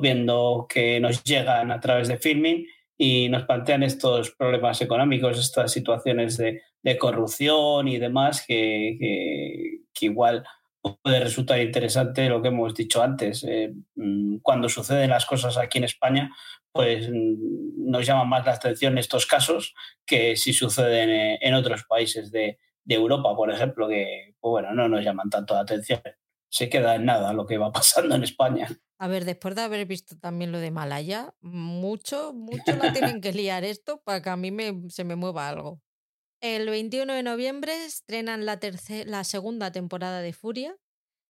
[0.00, 2.66] viendo que nos llegan a través de filming
[2.98, 10.06] y nos plantean estos problemas económicos, estas situaciones de, de corrupción y demás que, que,
[10.06, 10.44] igual
[11.02, 13.44] puede resultar interesante lo que hemos dicho antes.
[13.44, 16.30] Eh, mm, cuando suceden las cosas aquí en España,
[16.72, 21.84] pues mm, nos llama más la atención estos casos que si suceden eh, en otros
[21.84, 26.00] países de, de Europa, por ejemplo, que pues bueno, no nos llaman tanto la atención.
[26.48, 28.68] Se queda en nada lo que va pasando en España.
[28.98, 33.32] A ver, después de haber visto también lo de Malaya, mucho, mucho la tienen que
[33.32, 35.82] liar esto para que a mí me, se me mueva algo.
[36.40, 38.58] El 21 de noviembre estrenan la,
[39.06, 40.76] la segunda temporada de Furia,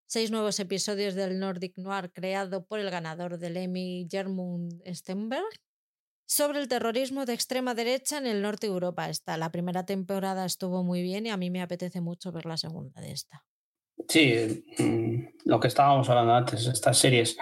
[0.06, 5.44] seis nuevos episodios del Nordic Noir creado por el ganador del Emmy, Germund Stenberg,
[6.26, 9.08] sobre el terrorismo de extrema derecha en el norte de Europa.
[9.08, 12.56] Esta, la primera temporada estuvo muy bien y a mí me apetece mucho ver la
[12.56, 13.44] segunda de esta.
[14.08, 17.36] Sí, mm, lo que estábamos hablando antes, estas series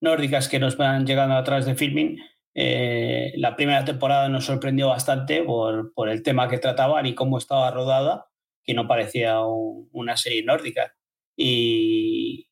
[0.00, 2.18] nórdicas que nos van llegando a través de filming,
[2.54, 7.70] eh, la primera temporada nos sorprendió bastante por, el tema que trataban y cómo estaba
[7.70, 8.26] rodada,
[8.62, 10.94] que no parecía un, una serie nórdica.
[11.36, 12.48] Y,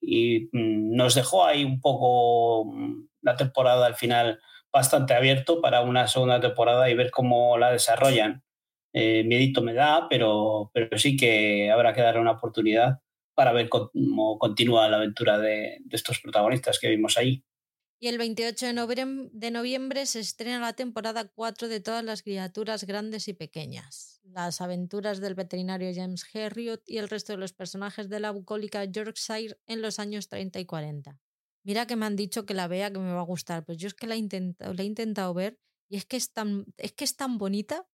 [0.52, 4.40] mm, nos dejó ahí un poco mm, la temporada al final
[4.72, 8.42] bastante abierto para una segunda temporada y ver cómo la desarrollan.
[8.94, 13.00] Eh, miedito me da, pero, pero sí que habrá que darle una oportunidad
[13.34, 17.44] para ver cómo continúa la aventura de, de estos protagonistas que vimos ahí.
[18.02, 23.28] Y el 28 de noviembre, se estrena la temporada 4 de todas las criaturas grandes
[23.28, 24.20] y pequeñas.
[24.24, 28.84] Las aventuras del veterinario James Herriot y el resto de los personajes de la bucólica
[28.86, 31.20] Yorkshire en los años 30 y 40.
[31.62, 33.86] Mira que me han dicho que la vea, que me va a gustar, pero yo
[33.86, 36.90] es que la he intentado, la he intentado ver y es que, es tan, es
[36.90, 37.86] que es tan bonita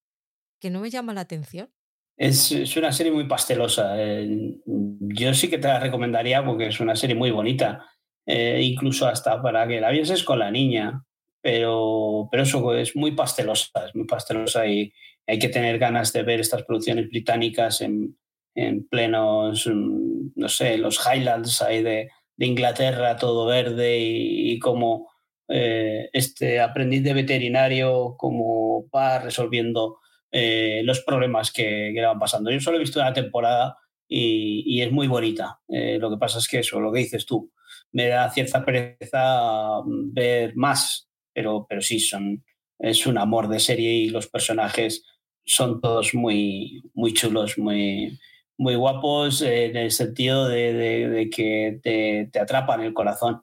[0.58, 1.70] que no me llama la atención.
[2.16, 3.92] Es, es, una serie muy pastelosa.
[4.02, 7.84] Eh, yo sí que te la recomendaría porque es una serie muy bonita.
[8.30, 11.02] Eh, incluso hasta para que la vieses con la niña.
[11.40, 14.92] Pero, pero eso es muy pastelosa, es muy pastelosa y
[15.26, 18.18] hay que tener ganas de ver estas producciones británicas en,
[18.54, 22.10] en plenos, mm, no sé, los Highlands ahí de,
[22.40, 25.08] Inglaterra, todo verde y, como
[25.48, 29.98] eh, este aprendiz de veterinario como va resolviendo
[30.30, 32.52] eh, los problemas que, que, le van pasando.
[32.52, 33.76] Yo solo he visto una temporada
[34.06, 35.58] y, y es muy bonita.
[35.66, 37.50] Lo que pasa es que eso, lo que dices tú,
[37.92, 42.44] me da cierta pereza ver más, pero, pero sí, son,
[42.78, 45.04] es un amor de serie y los personajes
[45.44, 48.18] son todos muy, muy chulos, muy,
[48.58, 53.42] muy guapos en el sentido de que te, te atrapan el corazón.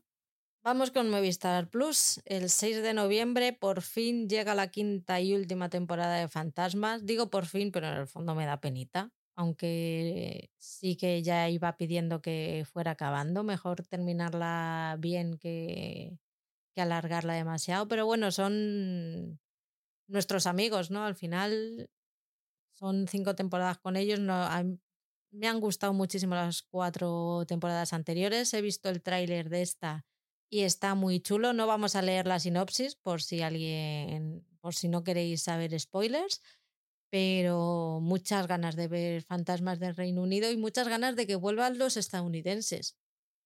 [0.66, 2.20] Vamos con Movistar Plus.
[2.26, 7.06] El 6 de noviembre por fin llega la quinta y última temporada de Fantasmas.
[7.06, 9.12] Digo por fin, pero en el fondo me da penita.
[9.36, 13.44] Aunque sí que ya iba pidiendo que fuera acabando.
[13.44, 16.18] Mejor terminarla bien que,
[16.76, 17.88] alargarla demasiado.
[17.88, 19.40] Pero bueno, son
[20.08, 21.06] nuestros amigos, ¿no?
[21.06, 21.90] Al final
[22.74, 24.20] son cinco temporadas con ellos.
[24.20, 24.48] No,
[25.32, 28.54] me han gustado muchísimo las cuatro temporadas anteriores.
[28.54, 30.06] He visto el tráiler de esta
[30.50, 31.54] y está muy chulo.
[31.54, 36.42] No vamos a leer la sinopsis por si alguien, por si no queréis saber spoilers,
[37.16, 41.78] pero muchas ganas de ver fantasmas del Reino Unido y muchas ganas de que vuelvan
[41.78, 42.97] los estadounidenses,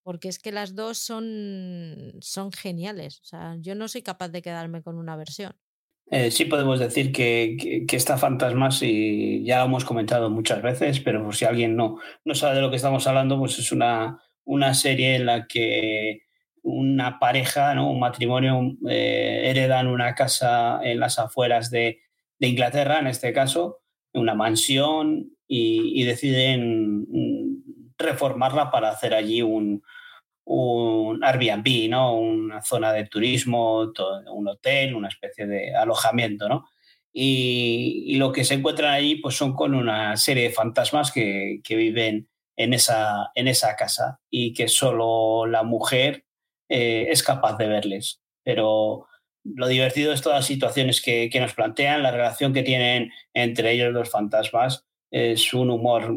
[0.01, 3.19] porque es que las dos son, son geniales.
[3.21, 5.53] O sea, yo no soy capaz de quedarme con una versión.
[6.09, 10.99] Eh, sí podemos decir que, que, esta Fantasmas, y ya lo hemos comentado muchas veces,
[10.99, 14.19] pero por si alguien no, no sabe de lo que estamos hablando, pues es una,
[14.45, 16.23] una serie en la que
[16.63, 17.91] una pareja, ¿no?
[17.91, 21.99] un matrimonio, eh, heredan una casa en las afueras de,
[22.39, 23.81] de, Inglaterra, en este caso,
[24.13, 27.07] una mansión, y, y, deciden
[27.97, 29.83] reformarla para hacer allí un,
[30.45, 32.15] un Airbnb, ¿no?
[32.15, 36.49] una zona de turismo, todo, un hotel, una especie de alojamiento.
[36.49, 36.65] ¿no?
[37.13, 41.61] Y, y, lo que se encuentran allí pues son con una serie de fantasmas que,
[41.63, 46.25] que viven en esa, en esa casa y que solo la mujer
[46.67, 48.21] eh, es capaz de verles.
[48.43, 49.05] Pero
[49.43, 53.71] lo divertido es todas las situaciones que, que, nos plantean, la relación que tienen entre
[53.71, 56.13] ellos los fantasmas, es un humor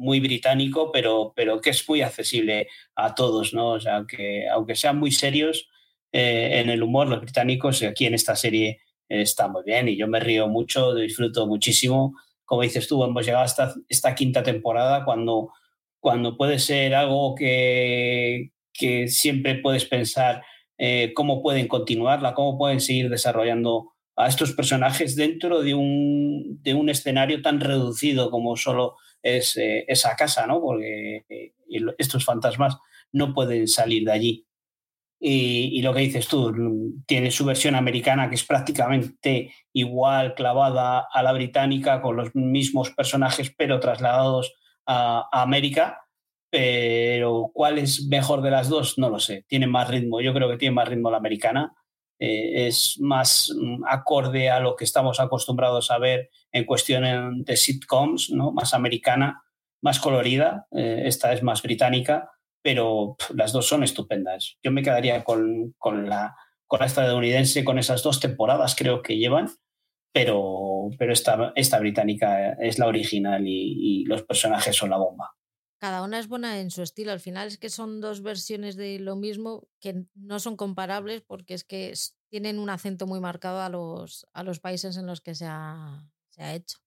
[0.00, 3.72] muy británico, pero, pero que es muy accesible a todos, ¿no?
[3.72, 5.68] O sea, aunque, aunque sean muy serios
[6.12, 9.96] eh, en el humor, los británicos aquí en esta serie eh, están muy bien y
[9.96, 12.14] yo me río mucho, disfruto muchísimo.
[12.46, 15.52] Como dices tú, hemos llegado hasta esta quinta temporada cuando,
[16.00, 20.42] cuando puede ser algo que, que siempre puedes pensar
[20.82, 26.72] eh, cómo pueden continuarla, cómo pueden seguir desarrollando a estos personajes dentro de un, de
[26.72, 30.58] un escenario tan reducido como solo es eh, esa casa, ¿no?
[30.62, 31.52] Porque eh,
[31.98, 32.78] estos fantasmas
[33.12, 34.46] no pueden salir de allí.
[35.22, 41.22] Y, lo que dices tú, tiene su versión americana que es prácticamente igual, clavada a
[41.22, 44.54] la británica, con los mismos personajes, pero trasladados
[44.86, 46.00] a América
[46.50, 49.44] pero cuál es mejor de las dos, no lo sé.
[49.48, 51.74] Tiene más ritmo, yo creo que tiene más ritmo la americana.
[52.18, 57.56] Eh, es más mm, acorde a lo que estamos acostumbrados a ver en cuestión de
[57.56, 58.52] sitcoms, ¿no?
[58.52, 59.42] más americana,
[59.80, 60.66] más colorida.
[60.72, 62.30] Eh, esta es más británica,
[62.62, 64.58] pero pff, las dos son estupendas.
[64.62, 66.36] Yo me quedaría con, con, la,
[66.66, 69.48] con la estadounidense, con esas dos temporadas creo que llevan,
[70.12, 75.30] pero, pero esta, esta británica es la original y, y los personajes son la bomba
[75.80, 77.10] cada una es buena en su estilo.
[77.10, 81.54] Al final es que son dos versiones de lo mismo que no son comparables porque
[81.54, 81.94] es que
[82.28, 86.06] tienen un acento muy marcado a los, a los países en los que se ha,
[86.28, 86.78] se ha hecho.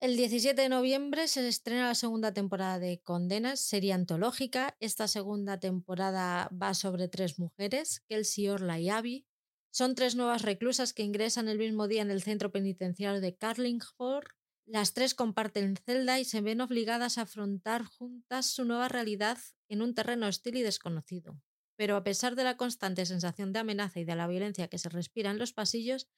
[0.00, 4.76] El 17 de noviembre se estrena la segunda temporada de Condenas, serie antológica.
[4.80, 9.26] Esta segunda temporada va sobre tres mujeres, Kelsey, Orla y Abby.
[9.70, 14.26] Son tres nuevas reclusas que ingresan el mismo día en el centro penitenciario de Carlingford
[14.66, 19.38] las tres comparten celda y se ven obligadas a afrontar juntas su nueva realidad
[19.68, 21.40] en un terreno hostil y desconocido.
[21.76, 24.88] Pero a pesar de la constante sensación de amenaza y de la violencia que se
[24.88, 26.08] respira en los pasillos,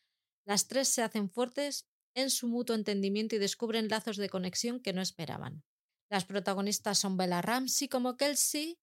[0.45, 4.93] las tres se hacen fuertes en su mutuo entendimiento y descubren lazos de conexión que
[4.93, 5.65] no esperaban.
[6.11, 8.79] Las protagonistas son Bella Ramsey como Kelsey,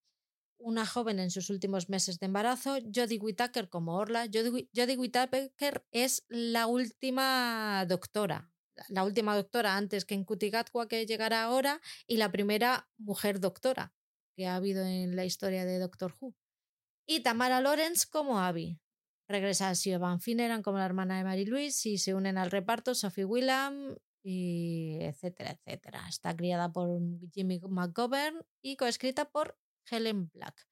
[0.58, 4.26] una joven en sus últimos meses de embarazo, Jodie Whittaker como Orla.
[4.32, 8.51] Jodie Whittaker es la última doctora,
[8.88, 13.92] la última doctora antes que en Cutigatwa que llegará ahora y la primera mujer doctora
[14.34, 16.34] que ha habido en la historia de Doctor Who.
[17.06, 18.78] Y Tamara Lawrence como Abby.
[19.28, 22.94] Regresa a Siobhan Finneran como la hermana de Mary Louise y se unen al reparto
[22.94, 26.06] Sophie Willam, y etcétera, etcétera.
[26.08, 27.00] Está criada por
[27.32, 29.58] Jimmy McGovern y coescrita por
[29.90, 30.66] Helen Black.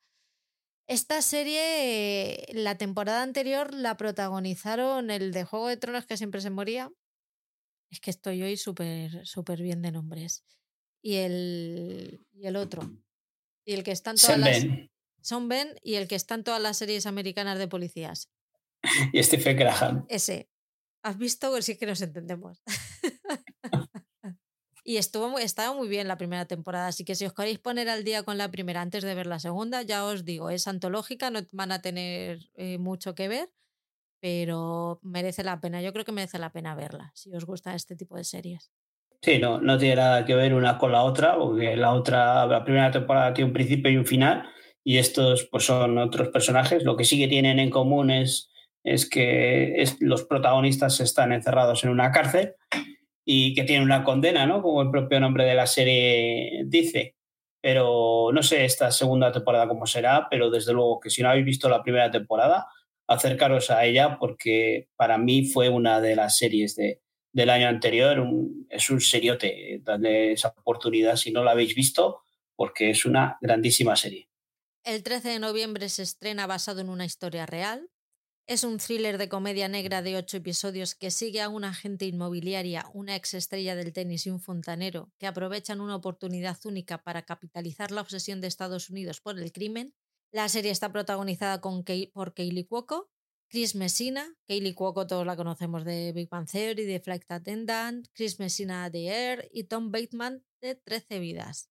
[0.86, 6.50] Esta serie, la temporada anterior la protagonizaron el de Juego de Tronos que siempre se
[6.50, 6.90] moría.
[7.90, 10.44] Es que estoy hoy súper súper bien de nombres.
[11.02, 12.82] Y el, y el otro.
[13.64, 14.66] Y el que está en todas las...
[15.22, 18.30] Son Ben y el que está en todas las series americanas de policías.
[19.12, 20.06] Y Stephen Graham.
[20.08, 20.48] Ese.
[21.02, 21.50] ¿Has visto?
[21.50, 22.62] Pues sí que nos entendemos.
[24.84, 28.04] y estuvo estaba muy bien la primera temporada, así que si os queréis poner al
[28.04, 31.40] día con la primera antes de ver la segunda, ya os digo, es antológica, no
[31.52, 33.50] van a tener eh, mucho que ver,
[34.20, 35.82] pero merece la pena.
[35.82, 38.70] Yo creo que merece la pena verla, si os gusta este tipo de series.
[39.22, 42.64] Sí, no, no tiene nada que ver una con la otra, porque la otra, la
[42.64, 44.48] primera temporada tiene un principio y un final,
[44.82, 46.84] y estos pues son otros personajes.
[46.84, 48.50] Lo que sí que tienen en común es
[48.84, 52.54] es que los protagonistas están encerrados en una cárcel
[53.24, 54.62] y que tienen una condena, ¿no?
[54.62, 57.16] Como el propio nombre de la serie dice.
[57.60, 61.44] Pero no sé esta segunda temporada cómo será, pero desde luego que si no habéis
[61.44, 62.66] visto la primera temporada,
[63.10, 67.02] acercaros a ella porque para mí fue una de las series de,
[67.32, 68.24] del año anterior.
[68.68, 72.22] es un seriote, darle esa oportunidad si no la habéis visto,
[72.54, 74.28] porque es una grandísima serie.
[74.84, 77.90] El 13 de noviembre se estrena basado en una historia real,
[78.46, 82.84] es un thriller de comedia negra de ocho episodios que sigue a una agente inmobiliaria,
[82.94, 87.92] una ex estrella del tenis y un fontanero que aprovechan una oportunidad única para capitalizar
[87.92, 89.94] la obsesión de Estados Unidos por el crimen.
[90.32, 93.10] La serie está protagonizada por Kaylee Cuoco,
[93.48, 98.38] Chris Messina, Kaylee Cuoco todos la conocemos de Big Bang Theory, de Flight Attendant, Chris
[98.38, 101.68] Messina de Air y Tom Bateman de Trece Vidas.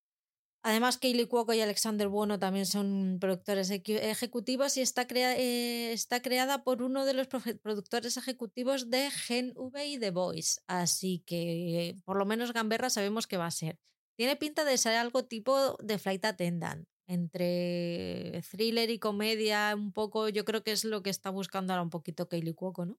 [0.62, 6.66] Además, Kaylee Cuoco y Alexander Bueno también son productores ejecutivos y está, eh, está creada
[6.66, 10.60] por uno de los productores ejecutivos de Gen V y The Voice.
[10.68, 13.80] Así que por lo menos Gamberra sabemos que va a ser.
[14.18, 20.30] Tiene pinta de ser algo tipo de Flight Attendant, entre thriller y comedia, un poco,
[20.30, 22.98] yo creo que es lo que está buscando ahora un poquito Kaylee Cuoco, ¿no?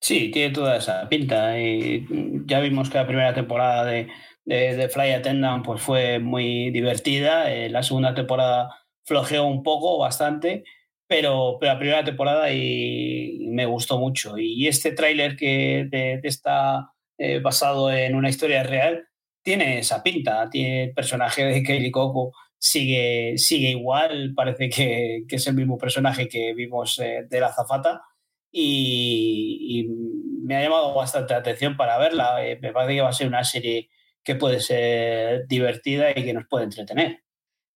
[0.00, 1.58] Sí, tiene toda esa pinta.
[1.58, 2.06] Y
[2.46, 4.08] ya vimos que la primera temporada de,
[4.44, 7.50] de, Fly Attendant pues fue muy divertida.
[7.52, 8.70] Eh, la segunda temporada
[9.04, 10.64] flojeó un poco, bastante,
[11.06, 14.38] pero, pero la primera temporada y, me gustó mucho.
[14.38, 15.88] Y este tráiler que
[16.22, 19.08] está eh, basado en una historia real
[19.42, 20.48] tiene esa pinta.
[20.50, 25.78] Tiene el personaje de Kaylee Coco sigue, sigue igual, parece que, que es el mismo
[25.78, 28.02] personaje que vimos eh, de la zafata.
[28.50, 29.86] Y,
[30.42, 32.36] me ha llamado bastante la atención para verla.
[32.62, 33.90] me parece que va a ser una serie
[34.24, 37.22] que puede ser divertida y que nos puede entretener.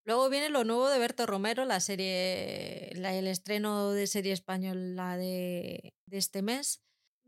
[0.05, 5.93] Luego viene lo nuevo de Berto Romero, la serie, el estreno de serie española de,
[6.07, 6.81] de este mes.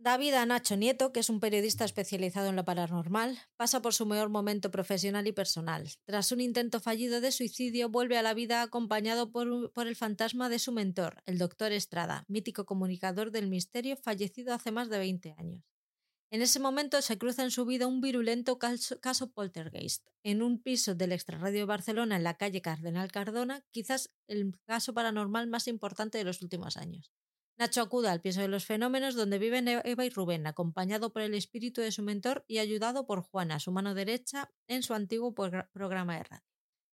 [0.06, 4.06] David a Nacho Nieto, que es un periodista especializado en lo paranormal, pasa por su
[4.06, 5.90] mejor momento profesional y personal.
[6.06, 9.48] Tras un intento fallido de suicidio, vuelve a la vida acompañado por,
[9.88, 14.90] el fantasma de su mentor, el doctor Estrada, mítico comunicador del misterio fallecido hace más
[14.90, 15.64] de 20 años.
[16.30, 20.08] En ese momento se cruza en su vida un virulento caso poltergeist.
[20.22, 24.94] En un piso del Extrarradio de Barcelona, en la calle Cardenal Cardona, quizás el caso
[24.94, 27.12] paranormal más importante de los últimos años.
[27.58, 31.34] Nacho acude al piso de los fenómenos donde viven Eva y Rubén, acompañado por el
[31.34, 36.18] espíritu de su mentor y ayudado por Juana, su mano derecha, en su antiguo programa
[36.18, 36.44] de radio.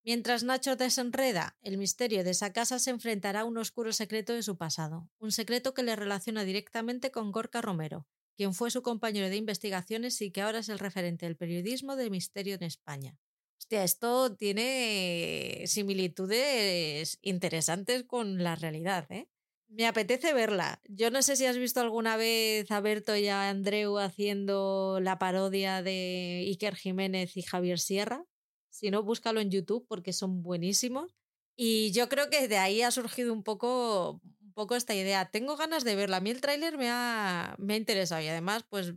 [0.04, 4.42] Mientras Nacho desenreda el misterio de esa casa, se enfrentará a un oscuro secreto de
[4.42, 8.06] su pasado, un secreto que le relaciona directamente con Gorka Romero,
[8.36, 12.10] quien fue su compañero de investigaciones y que ahora es el referente del periodismo de
[12.10, 13.16] misterio en España.
[13.58, 19.28] Hostia, esto tiene similitudes interesantes con la realidad, ¿eh?
[19.74, 20.80] Me apetece verla.
[20.86, 25.18] Yo no sé si has visto alguna vez a Berto y a Andreu haciendo la
[25.18, 28.24] parodia de Iker Jiménez y Javier Sierra.
[28.68, 31.16] Si no, búscalo en YouTube porque son buenísimos.
[31.56, 34.20] Y yo creo que de ahí ha surgido un poco
[34.52, 35.30] poco esta idea.
[35.30, 36.18] Tengo ganas de verla.
[36.18, 38.94] A mí el tráiler me ha, me ha interesado y además, pues,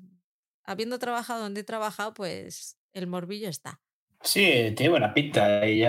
[0.63, 3.81] habiendo trabajado donde he trabajado, pues el morbillo está.
[4.21, 5.67] Sí, tiene buena pinta.
[5.67, 5.83] Y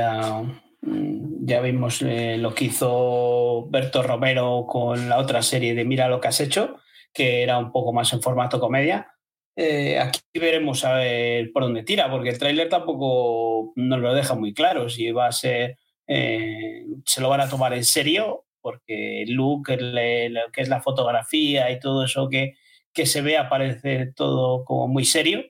[0.86, 5.84] ya, mm, ya vimos eh, lo que hizo Berto Romero con la otra serie de
[5.84, 6.76] Mira lo que has hecho,
[7.12, 9.12] que era un poco más en formato comedia.
[9.56, 14.34] Eh, aquí veremos a ver por dónde tira, porque el tráiler tampoco nos lo deja
[14.34, 19.24] muy claro si va a ser, eh, se lo van a tomar en serio porque
[19.28, 22.54] look, lo que es la fotografía y todo eso que,
[22.92, 25.44] que se ve aparece todo como muy serio,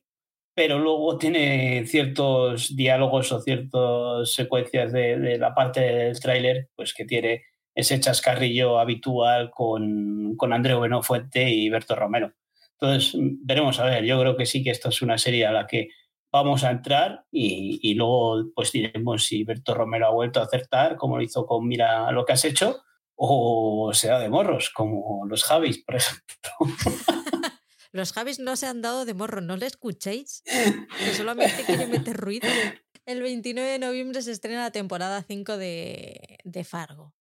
[0.56, 7.04] pero luego tiene ciertos diálogos o ciertas secuencias de, la parte del tráiler, pues que
[7.04, 7.42] tiene
[7.74, 12.32] ese chascarrillo habitual con, con Andreu Benofuente y Berto Romero.
[12.80, 14.04] Entonces, veremos a ver.
[14.04, 15.90] Yo creo que sí que esto es una serie a la que
[16.32, 21.18] vamos a entrar y, luego pues diremos si Berto Romero ha vuelto a acertar, como
[21.18, 22.78] lo hizo con Mira lo que has hecho,
[23.14, 26.50] o sea de morros, como los Javis, por ejemplo.
[27.96, 32.16] los Javis no se han dado de morro, no le escuchéis, que solamente quiere meter
[32.16, 32.48] ruido.
[33.04, 37.14] El 29 de noviembre se estrena la temporada 5 de, de Fargo.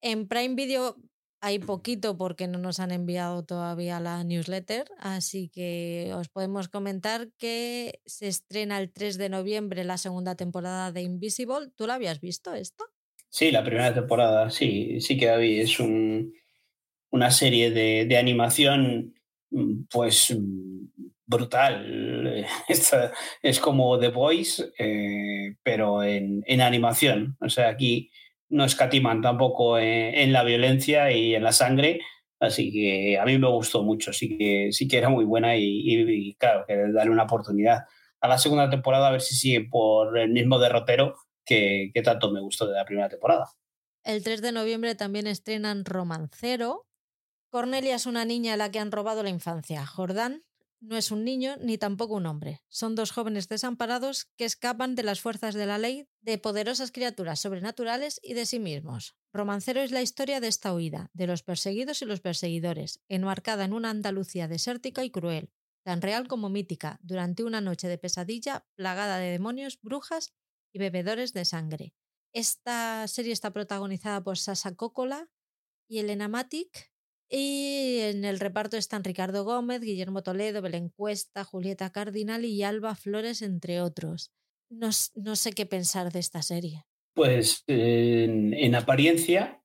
[0.00, 0.96] En Prime Video
[1.40, 7.28] hay poquito porque no nos han enviado todavía la newsletter, así que os podemos comentar
[7.38, 11.70] que se estrena el 3 de noviembre la segunda temporada de Invisible.
[11.76, 12.84] ¿Tú la habías visto esto?
[13.28, 15.62] Sí, la primera temporada, sí, sí que había.
[15.62, 16.32] Es un,
[17.10, 19.14] una serie de, animación, mm,
[19.90, 20.86] pues mm,
[21.26, 22.46] brutal.
[23.42, 27.36] es como The Voice, eh, pero en, en animación.
[27.40, 28.10] O sea, aquí
[28.48, 32.00] no escatiman tampoco en, la violencia y en la sangre.
[32.38, 36.34] Así que a mí me gustó mucho, sí que, sí que era muy buena y,
[36.38, 37.84] claro, que darle una oportunidad
[38.20, 42.30] a la segunda temporada a ver si sigue por el mismo derrotero que, que tanto
[42.30, 43.46] me gustó de la primera temporada.
[44.04, 46.86] El 3 de noviembre también estrenan Romancero.
[47.50, 49.86] Cornelia es una niña a la que han robado la infancia.
[49.86, 50.44] Jordán
[50.80, 52.62] no es un niño ni tampoco un hombre.
[52.68, 57.40] Son dos jóvenes desamparados que escapan de las fuerzas de la ley, de poderosas criaturas
[57.40, 59.16] sobrenaturales y de sí mismos.
[59.32, 63.72] Romancero es la historia de esta huida, de los perseguidos y los perseguidores, enmarcada en
[63.72, 65.50] una Andalucía desértica y cruel,
[65.82, 70.34] tan real como mítica, durante una noche de pesadilla plagada de demonios, brujas
[70.72, 71.94] y bebedores de sangre.
[72.32, 75.30] Esta serie está protagonizada por Sasa Coppola
[75.88, 76.92] y Elena Matic,
[77.28, 82.94] y en el reparto están Ricardo Gómez, Guillermo Toledo, Belén Cuesta, Julieta Cardinal y Alba
[82.94, 84.32] Flores, entre otros.
[84.70, 86.84] No, sé qué pensar de esta serie.
[87.14, 89.62] Pues en, apariencia,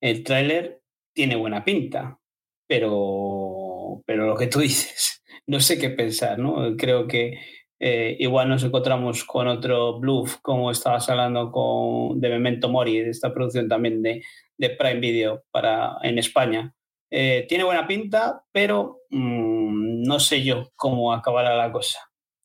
[0.00, 0.80] el tráiler
[1.14, 2.18] tiene buena pinta,
[2.66, 6.76] pero, pero lo que tú dices, no sé qué pensar, ¿no?
[6.76, 7.38] Creo que
[7.80, 13.10] eh, igual nos encontramos con otro bluff, como estabas hablando con, de Memento Mori, de
[13.10, 14.22] esta producción también de,
[14.56, 16.74] de Prime Video para, en España,
[17.16, 22.00] eh, tiene buena pinta, pero mm, no sé yo cómo acabará la cosa.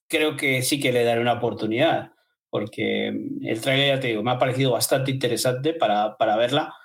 [0.07, 2.11] Creo que sí que le daré una oportunidad,
[2.51, 6.75] porque el trailer, ya te digo, me ha parecido bastante interesante para, para verla,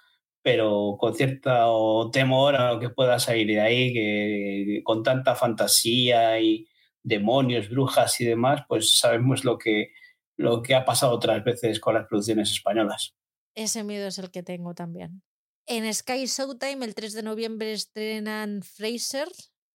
[0.40, 6.40] pero con cierto temor a lo que pueda salir de ahí, que con tanta fantasía
[6.40, 6.66] y
[7.02, 9.92] demonios, brujas y demás, pues sabemos lo que,
[10.38, 13.14] lo que ha pasado otras veces con las producciones españolas.
[13.54, 15.22] Ese miedo es el que tengo también.
[15.66, 19.28] En Sky Showtime, el 3 de noviembre, estrenan Fraser,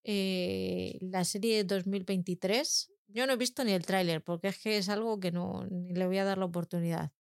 [0.04, 2.92] eh, la serie de 2023.
[3.08, 5.96] Yo no he visto ni el tráiler, porque es que es algo que no ni
[5.96, 7.12] le voy a dar la oportunidad.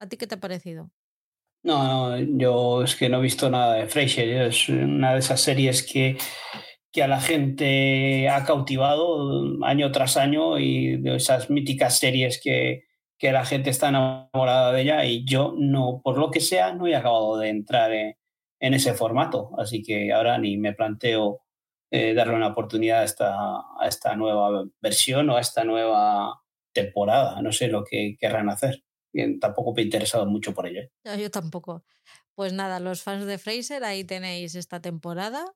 [0.00, 0.90] ¿A ti qué te ha parecido?
[1.62, 4.28] No, no, yo es que no he visto nada de Fraser.
[4.48, 6.16] Es una de esas series que,
[6.92, 12.84] que a la gente ha cautivado año tras año y de esas míticas series que,
[13.24, 16.86] que la gente está enamorada de ella y yo no, por lo que sea, no
[16.86, 18.14] he acabado de entrar en,
[18.60, 19.50] ese formato.
[19.56, 21.40] Así que ahora ni me planteo
[21.90, 23.34] eh, darle una oportunidad a esta,
[23.80, 26.42] a esta nueva versión o a esta nueva
[26.74, 27.40] temporada.
[27.40, 28.84] No sé lo que querrán hacer.
[29.40, 30.82] tampoco me he interesado mucho por ello.
[31.18, 31.82] yo tampoco.
[32.34, 35.46] Pues nada, los fans de Fraser, ahí tenéis esta temporada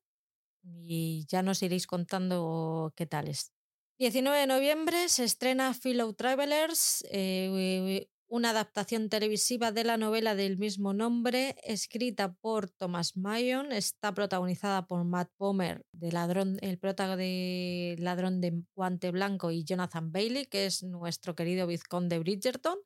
[0.65, 3.53] y ya nos iréis contando qué tal es.
[3.99, 10.57] 19 de noviembre se estrena Fellow Travelers, eh, una adaptación televisiva de la novela del
[10.57, 13.73] mismo nombre, escrita por Thomas Mayon.
[13.73, 19.65] Está protagonizada por Matt Bomer, de ladrón, el protagonista de Ladrón de Guante Blanco, y
[19.65, 22.79] Jonathan Bailey, que es nuestro querido vizconde Bridgerton.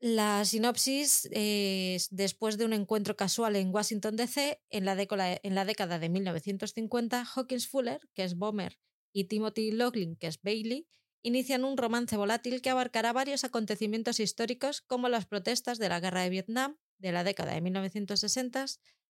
[0.00, 5.64] La sinopsis es después de un encuentro casual en Washington DC en la, en la
[5.66, 8.78] década de 1950, Hawkins Fuller, que es Bomer,
[9.16, 10.86] y Timothy Loughlin, que es Bailey,
[11.22, 16.20] inician un romance volátil que abarcará varios acontecimientos históricos como las protestas de la Guerra
[16.20, 18.66] de Vietnam de la década de 1960,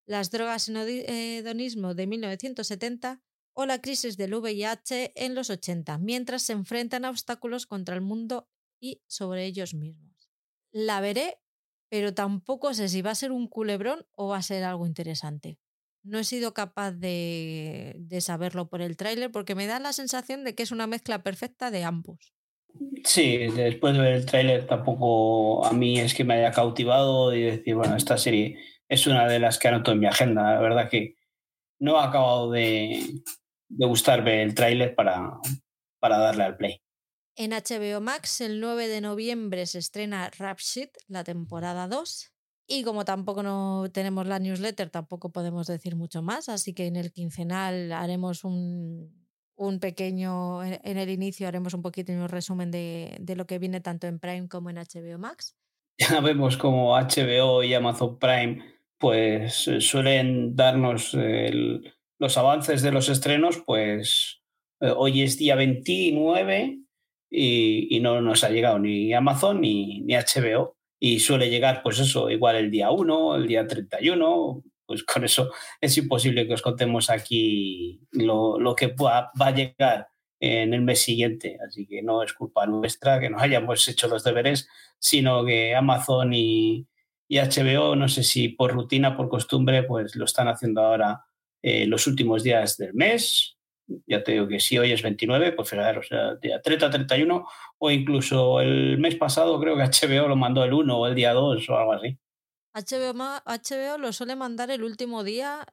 [0.06, 3.20] las drogas en hedonismo de 1970
[3.52, 8.00] o la crisis del VIH en los 80, mientras se enfrentan a obstáculos contra el
[8.00, 8.48] mundo
[8.78, 10.30] y sobre ellos mismos.
[10.70, 11.40] La veré,
[11.88, 15.58] pero tampoco sé si va a ser un culebrón o va a ser algo interesante
[16.06, 20.54] no he sido capaz de, saberlo por el tráiler porque me da la sensación de
[20.54, 22.32] que es una mezcla perfecta de ambos.
[23.04, 27.42] Sí, después de ver el tráiler tampoco a mí es que me haya cautivado y
[27.42, 30.54] decir, bueno, esta serie es una de las que anoto en mi agenda.
[30.54, 31.16] La verdad que
[31.78, 33.22] no ha acabado de,
[33.68, 35.38] de gustarme el tráiler para,
[35.98, 36.80] para darle al play.
[37.34, 40.58] En HBO Max, el 9 de noviembre se estrena Rap
[41.08, 42.35] la temporada 2.
[42.66, 46.96] Y como tampoco no tenemos la newsletter, tampoco podemos decir mucho más, así que en
[46.96, 53.16] el quincenal haremos un, un pequeño, en el inicio haremos un poquito un resumen de,
[53.20, 55.56] de lo que viene tanto en Prime como en HBO Max.
[55.98, 58.62] Ya vemos como HBO y Amazon Prime
[58.98, 64.42] pues eh, suelen darnos el, los avances de los estrenos, pues
[64.80, 66.78] eh, hoy es día 29
[67.30, 70.75] y, y, no nos ha llegado ni Amazon ni, ni HBO.
[70.98, 75.50] Y suele llegar, pues eso, igual el día 1, el día 31, pues con eso
[75.80, 80.08] es imposible que os contemos aquí lo, lo que va, va, a llegar
[80.40, 81.58] en el mes siguiente.
[81.66, 84.68] Así que no es culpa nuestra que no hayamos hecho los deberes,
[84.98, 86.86] sino que Amazon y,
[87.28, 91.24] y HBO, no sé si por rutina, por costumbre, pues lo están haciendo ahora
[91.62, 93.55] eh, los últimos días del mes.
[94.06, 97.46] Ya te digo que si hoy es 29, pues fijaros, o sea, día 30, 31,
[97.78, 101.32] o incluso el mes pasado creo que HBO lo mandó el 1 o el día
[101.32, 102.18] 2 o algo así.
[102.74, 105.66] HBO, HBO lo suele mandar el último día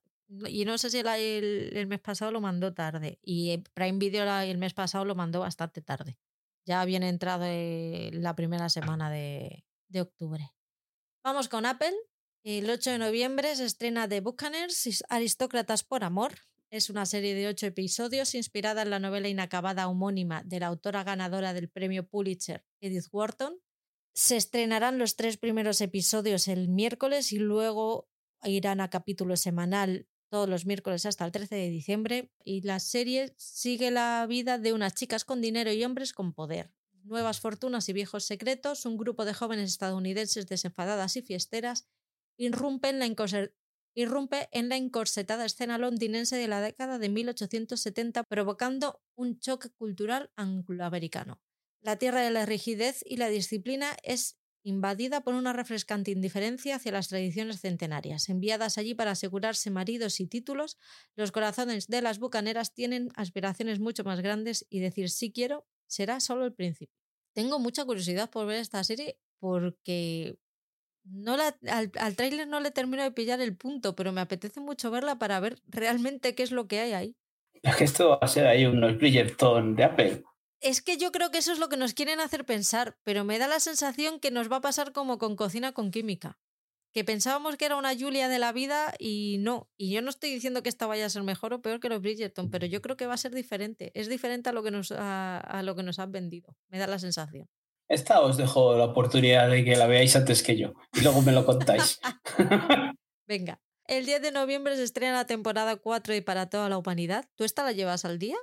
[0.48, 4.24] y no sé si el, el, el mes pasado lo mandó tarde y Prime Video
[4.42, 6.18] el mes pasado lo mandó bastante tarde.
[6.66, 10.52] Ya viene entrado la primera semana de, de octubre.
[11.24, 11.94] Vamos con Apple.
[12.46, 16.34] El 8 de noviembre se estrena The Buccaneers, Aristócratas por Amor.
[16.74, 21.04] Es una serie de ocho episodios inspirada en la novela inacabada homónima de la autora
[21.04, 23.62] ganadora del premio Pulitzer, Edith Wharton.
[24.16, 28.10] Se estrenarán los tres primeros episodios el miércoles y luego
[28.44, 32.32] irán a capítulo semanal todos los miércoles hasta el 13 de diciembre.
[32.44, 36.74] Y la serie sigue la vida de unas chicas con dinero y hombres con poder.
[37.04, 41.88] Nuevas fortunas y viejos secretos, un grupo de jóvenes estadounidenses desenfadadas y fiesteras
[42.36, 43.06] irrumpe en la,
[43.94, 50.32] irrumpe en la encorsetada escena londinense de la década de 1870, provocando un choque cultural
[50.36, 51.42] angloamericano.
[51.82, 56.94] La tierra de la rigidez y la disciplina es invadida por una refrescante indiferencia hacia
[56.94, 58.30] las tradiciones centenarias.
[58.30, 60.78] Enviadas allí para asegurarse maridos y títulos,
[61.16, 66.20] los corazones de las bucaneras tienen aspiraciones mucho más grandes y decir sí quiero será
[66.20, 66.96] solo el principio.
[67.34, 70.38] Tengo mucha curiosidad por ver esta serie porque
[71.04, 74.60] no la, al, al tráiler no le termino de pillar el punto, pero me apetece
[74.60, 77.18] mucho verla para ver realmente qué es lo que hay ahí.
[77.62, 80.24] Es que esto va a ser ahí unos Bridgerton de Apple.
[80.60, 83.38] Es que yo creo que eso es lo que nos quieren hacer pensar, pero me
[83.38, 86.40] da la sensación que nos va a pasar como con Cocina con Química.
[86.94, 89.70] Que pensábamos que era una Julia de la vida y no.
[89.78, 92.02] Y yo no estoy diciendo que esta vaya a ser mejor o peor que los
[92.02, 93.92] Bridgerton, pero yo creo que va a ser diferente.
[93.96, 96.56] Es diferente a lo que nos, a, a lo que nos han vendido.
[96.70, 97.50] Me da la sensación.
[97.88, 101.32] Esta os dejo la oportunidad de que la veáis antes que yo y luego me
[101.32, 102.00] lo contáis.
[103.28, 107.26] Venga, el 10 de noviembre se estrena la temporada 4 y para toda la humanidad.
[107.36, 108.38] ¿Tú esta la llevas al día?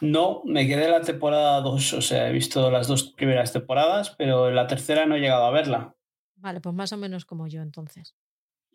[0.00, 4.14] No, me quedé en la temporada 2, o sea, he visto las dos primeras temporadas,
[4.16, 5.94] pero en la tercera no he llegado a verla.
[6.36, 8.14] Vale, pues más o menos como yo entonces.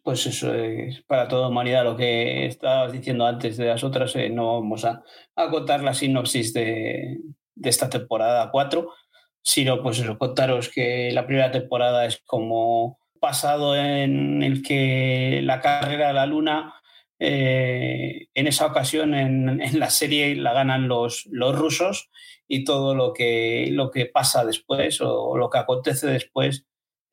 [0.01, 4.13] Pues eso es para toda humanidad lo que estabas diciendo antes de las otras.
[4.17, 5.01] Eh, no vamos a,
[5.35, 7.21] a, contar la sinopsis de,
[7.55, 8.89] de esta temporada 4,
[9.43, 15.61] sino pues eso, contaros que la primera temporada es como pasado en el que la
[15.61, 16.73] carrera a la luna,
[17.19, 22.09] eh, en esa ocasión en, la serie la ganan los, los rusos
[22.47, 26.65] y todo lo que, lo que pasa después o, o lo que acontece después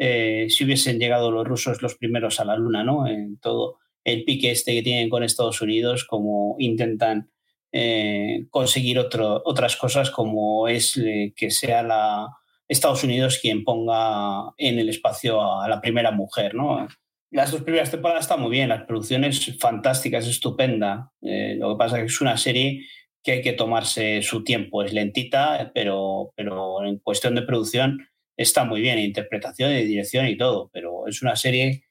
[0.03, 3.07] eh, si hubiesen llegado los rusos los primeros a la Luna, ¿no?
[3.07, 7.31] En todo el pique este que tienen con Estados Unidos, como intentan
[7.73, 12.29] eh, conseguir otras cosas, como es eh, que sea la,
[12.71, 16.87] Estados Unidos quien ponga en el espacio a, la primera mujer, ¿no?
[17.33, 21.13] Las dos primeras temporadas están muy bien, la producción es fantástica, es estupenda.
[21.21, 22.87] Eh, lo que pasa es que es una serie
[23.25, 28.65] que hay que tomarse su tiempo, es lentita, pero, pero en cuestión de producción está
[28.65, 31.85] muy bien, interpretación y dirección y todo, pero es una serie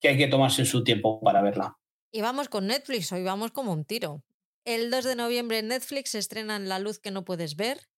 [0.00, 1.76] que hay que tomarse su tiempo para verla.
[2.12, 4.22] Y vamos con Netflix, hoy vamos como un tiro.
[4.64, 7.88] El 2 de noviembre en Netflix se estrena La luz que no puedes ver,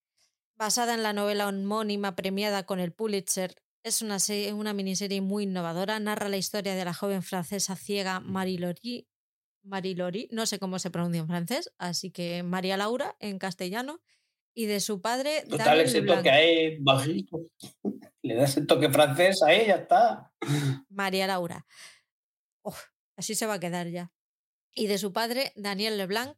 [0.57, 3.55] basada en la novela homónima premiada con el Pulitzer.
[3.83, 8.21] Es una, serie, una miniserie muy innovadora, narra la historia de la joven francesa ciega
[8.21, 9.09] Marie Laurie,
[9.65, 14.01] Marie Laurie, no sé cómo se pronuncia en francés, así que María Laura en castellano,
[14.55, 15.43] y de su padre.
[15.49, 17.41] Total, Daniel ese toque ahí bajito.
[18.23, 20.33] Le das el toque francés ahí, ya está.
[20.89, 21.67] María Laura.
[22.63, 22.77] Oh,
[23.17, 24.13] así se va a quedar ya.
[24.75, 26.37] Y de su padre, Daniel Leblanc,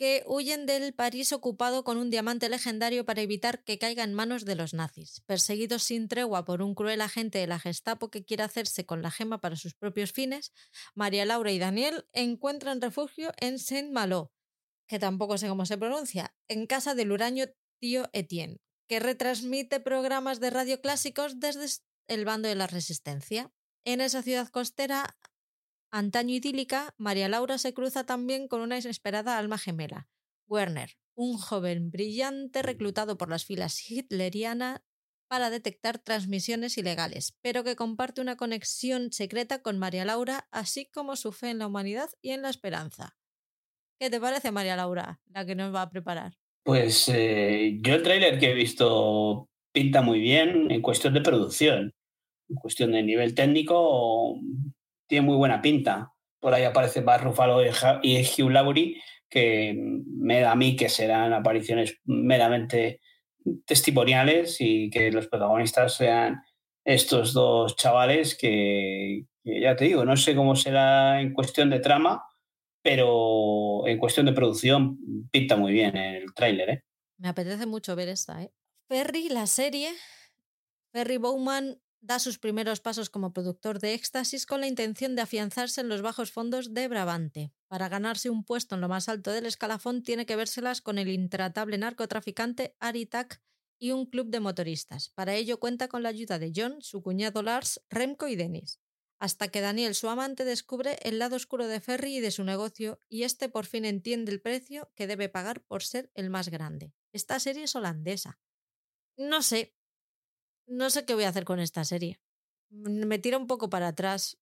[0.00, 4.46] que huyen del París ocupado con un diamante legendario para evitar que caiga en manos
[4.46, 5.20] de los nazis.
[5.26, 9.10] Perseguidos sin tregua por un cruel agente de la Gestapo que quiere hacerse con la
[9.10, 10.52] gema para sus propios fines,
[10.94, 14.32] María Laura y Daniel encuentran refugio en Saint-Malo,
[14.88, 17.44] que tampoco sé cómo se pronuncia, en casa del huraño
[17.78, 18.56] tío Etienne,
[18.88, 21.66] que retransmite programas de radio clásicos desde
[22.08, 23.52] el bando de la resistencia.
[23.84, 25.18] En esa ciudad costera,
[25.90, 30.08] antaño idílica, María Laura se cruza también con una inesperada alma gemela,
[30.46, 34.80] Werner, un joven brillante reclutado por las filas hitlerianas
[35.28, 41.14] para detectar transmisiones ilegales, pero que comparte una conexión secreta con María Laura, así como
[41.14, 43.16] su fe en la humanidad y en la esperanza.
[44.00, 46.38] ¿Qué te parece, María Laura, la que nos va a preparar?
[46.64, 51.94] Pues eh, yo el tráiler que he visto pinta muy bien en cuestión de producción.
[52.48, 54.36] En cuestión de nivel técnico,
[55.10, 56.12] tiene muy buena pinta.
[56.38, 57.62] Por ahí aparece Bar Ruffalo
[58.02, 63.00] y Hugh Laurie, que me da a mí que serán apariciones meramente
[63.66, 66.42] testimoniales y que los protagonistas sean
[66.84, 71.80] estos dos chavales que, que, ya te digo, no sé cómo será en cuestión de
[71.80, 72.24] trama,
[72.80, 74.96] pero en cuestión de producción
[75.32, 76.70] pinta muy bien el tráiler.
[76.70, 76.84] ¿eh?
[77.18, 78.42] Me apetece mucho ver esta.
[78.42, 78.52] ¿eh?
[78.88, 79.90] Ferry, la serie,
[80.92, 85.80] Ferry Bowman da sus primeros pasos como productor de éxtasis con la intención de afianzarse
[85.80, 87.52] en los bajos fondos de Brabante.
[87.68, 91.08] Para ganarse un puesto en lo más alto del escalafón tiene que vérselas con el
[91.08, 93.42] intratable narcotraficante Aritak
[93.78, 95.10] y un club de motoristas.
[95.10, 98.80] Para ello cuenta con la ayuda de John, su cuñado Lars, Remco y Dennis
[99.20, 102.98] hasta que Daniel, su amante, descubre el lado oscuro de Ferry y de su negocio,
[103.08, 106.94] y este por fin entiende el precio que debe pagar por ser el más grande.
[107.12, 108.40] Esta serie es holandesa.
[109.18, 109.76] No sé.
[110.70, 112.20] No sé qué voy a hacer con esta serie.
[112.70, 114.38] Me tira un poco para atrás.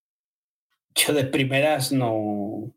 [0.95, 2.74] Yo de primeras no,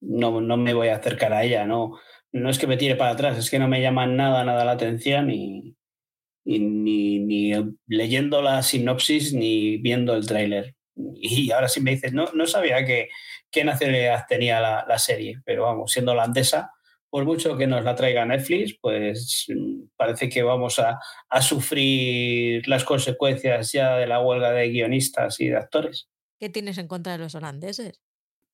[0.00, 2.00] no, no me voy a acercar a ella, no.
[2.32, 4.72] No es que me tire para atrás, es que no me llama nada, nada la
[4.72, 5.76] atención y,
[6.44, 7.52] ni, ni
[7.86, 12.84] leyendo la sinopsis ni viendo el tráiler y ahora sí me dices, no, no sabía
[12.84, 13.08] que,
[13.50, 16.72] qué nacionalidad tenía la, la, serie, pero vamos, siendo holandesa,
[17.12, 20.98] por mucho que nos la traiga Netflix, pues mm, parece que vamos a,
[21.28, 26.08] a sufrir las consecuencias ya de la huelga de guionistas y de actores.
[26.40, 28.00] ¿Qué tienes en contra de los holandeses?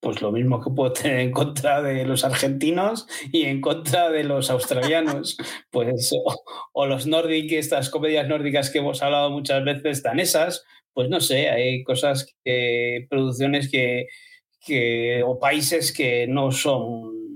[0.00, 4.24] Pues lo mismo que puedo tener en contra de los argentinos y en contra de
[4.24, 5.36] los australianos.
[5.70, 6.34] pues, o,
[6.72, 11.48] o los nórdicos, estas comedias nórdicas que hemos hablado muchas veces, danesas, pues no sé,
[11.48, 14.08] hay cosas que, producciones que,
[14.66, 17.27] que, o países que no son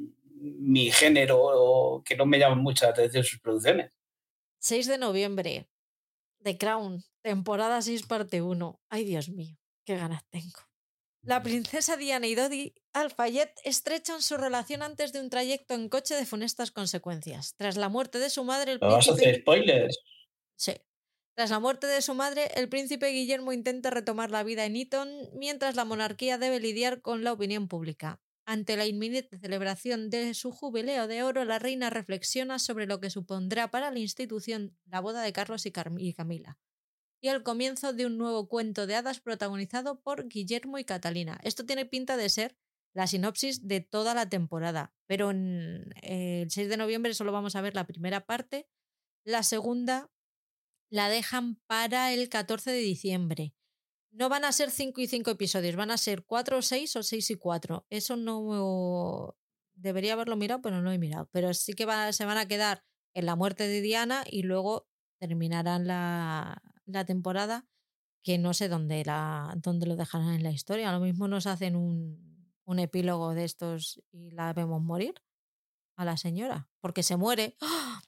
[0.62, 3.92] mi género o que no me llaman mucha atención sus producciones.
[4.60, 5.68] 6 de noviembre,
[6.42, 8.80] The Crown, temporada 6, parte 1.
[8.88, 10.60] Ay, Dios mío, qué ganas tengo.
[11.24, 16.16] La princesa Diana y Dodi Alfayet estrechan su relación antes de un trayecto en coche
[16.16, 17.54] de funestas consecuencias.
[17.56, 18.96] Tras la muerte de su madre, el príncipe...
[18.96, 19.98] ¿Vas a hacer spoilers?
[20.56, 20.72] Sí.
[21.34, 25.08] Tras la muerte de su madre, el príncipe Guillermo intenta retomar la vida en Eton
[25.34, 28.20] mientras la monarquía debe lidiar con la opinión pública.
[28.44, 33.10] Ante la inminente celebración de su jubileo de oro, la reina reflexiona sobre lo que
[33.10, 36.58] supondrá para la institución la boda de Carlos y, Camila
[37.22, 41.38] y el comienzo de un nuevo cuento de hadas protagonizado por Guillermo y Catalina.
[41.44, 42.58] Esto tiene pinta de ser
[42.94, 47.74] la sinopsis de toda la temporada, pero el 6 de noviembre solo vamos a ver
[47.74, 48.68] la primera parte,
[49.24, 50.10] la segunda
[50.90, 53.54] la dejan para el 14 de diciembre.
[54.12, 57.02] No van a ser 5 y 5 episodios, van a ser 4 o 6 o
[57.02, 57.86] 6 y 4.
[57.88, 59.34] Eso no
[59.74, 61.28] debería haberlo mirado, pero no lo he mirado.
[61.32, 62.84] Pero sí que se van a quedar
[63.14, 64.86] en la muerte de Diana y luego
[65.18, 67.66] terminarán la, la temporada
[68.22, 70.90] que no sé dónde, la, dónde lo dejarán en la historia.
[70.90, 75.14] A lo mismo nos hacen un, un epílogo de estos y la vemos morir
[75.96, 77.56] a la señora, porque se muere.
[77.60, 78.02] ¡Ah!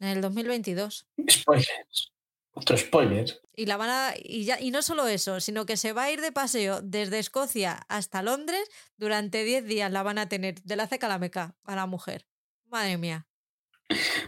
[0.00, 1.06] En el 2022.
[1.30, 2.12] Spoilers.
[2.52, 3.40] Otro spoiler.
[3.54, 4.14] Y la van a.
[4.22, 7.18] Y, ya, y no solo eso, sino que se va a ir de paseo desde
[7.18, 8.68] Escocia hasta Londres.
[8.96, 11.86] Durante 10 días la van a tener de la ceca a la meca a la
[11.86, 12.26] mujer.
[12.66, 13.26] Madre mía.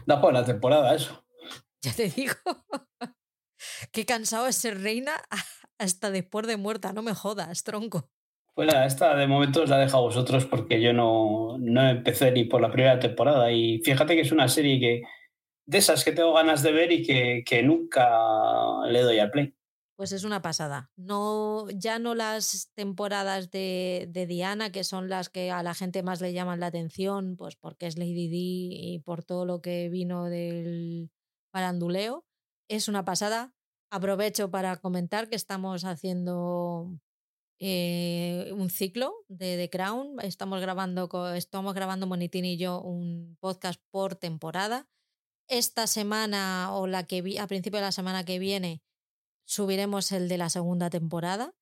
[0.07, 1.25] Da por la temporada eso.
[1.83, 2.35] Ya te digo.
[3.93, 5.13] Qué cansado es ser reina
[5.79, 6.93] hasta después de muerta.
[6.93, 8.11] No me jodas, tronco.
[8.55, 12.33] Pues nada, esta de momento os la dejo a vosotros porque yo no, no empecé
[12.33, 13.51] ni por la primera temporada.
[13.53, 15.03] Y fíjate que es una serie que
[15.71, 18.11] de esas que tengo ganas de ver y que, nunca
[18.89, 19.55] le doy al play.
[19.97, 20.91] Pues es una pasada.
[20.97, 26.21] No, ya no las temporadas de, Diana, que son las que a la gente más
[26.21, 30.25] le llaman la atención, pues porque es Lady Di y por todo lo que vino
[30.25, 31.13] del
[31.53, 32.25] paranduleo.
[32.69, 33.55] Es una pasada.
[33.93, 36.99] Aprovecho para comentar que estamos haciendo
[37.61, 40.17] eh, un ciclo de The Crown.
[40.23, 44.89] Estamos grabando, estamos grabando Monitín y yo un podcast por temporada
[45.51, 48.83] esta semana o la que vi, a principio de la semana que viene
[49.45, 51.55] subiremos el de la segunda temporada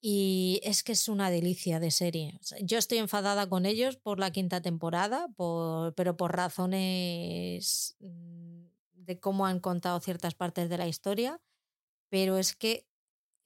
[0.00, 2.38] y es que es una delicia de serie.
[2.62, 9.20] Yo estoy enfadada con ellos por la quinta temporada, por, pero por razones mm, de
[9.20, 11.40] cómo han contado ciertas partes de la historia,
[12.10, 12.88] pero es que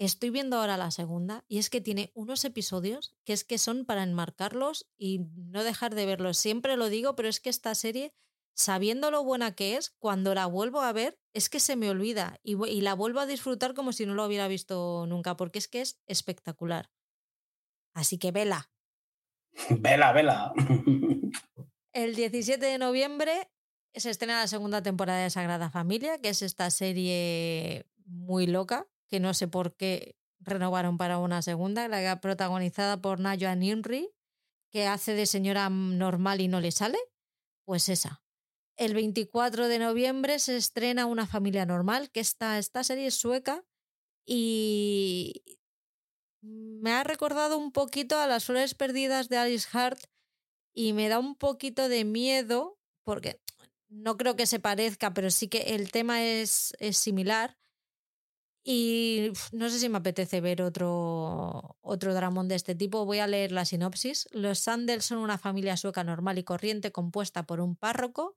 [0.02, 3.84] Estoy viendo ahora la segunda y es que tiene unos episodios que es que son
[3.84, 6.38] para enmarcarlos y no dejar de verlos.
[6.38, 8.12] Siempre lo digo, pero es que esta serie,
[8.54, 12.38] sabiendo lo buena que es, cuando la vuelvo a ver, es que se me olvida
[12.42, 15.68] y, y la vuelvo a disfrutar como si no lo hubiera visto nunca, porque es
[15.68, 16.90] que es espectacular.
[17.94, 18.70] Así que vela.
[19.68, 20.52] Vela, vela.
[21.92, 23.50] El 17 de noviembre
[23.94, 29.20] se estrena la segunda temporada de Sagrada Familia, que es esta serie muy loca, que
[29.20, 34.10] no sé por qué renovaron para una segunda, la protagonizada por Nayo Ninri,
[34.70, 36.98] que hace de señora normal y no le sale.
[37.64, 38.22] Pues esa.
[38.76, 43.64] El 24 de noviembre se estrena Una familia normal, que esta, esta serie es sueca
[44.26, 45.42] y
[46.42, 50.00] me ha recordado un poquito a las flores perdidas de Alice Hart
[50.74, 53.40] y me da un poquito de miedo porque
[53.88, 57.58] no creo que se parezca, pero sí que el tema es, similar.
[58.64, 63.04] Y no sé si me apetece ver otro, otro dramón de este tipo.
[63.04, 64.28] Voy a leer la sinopsis.
[64.30, 68.36] Los Sandels son una familia sueca normal y corriente compuesta por un párroco,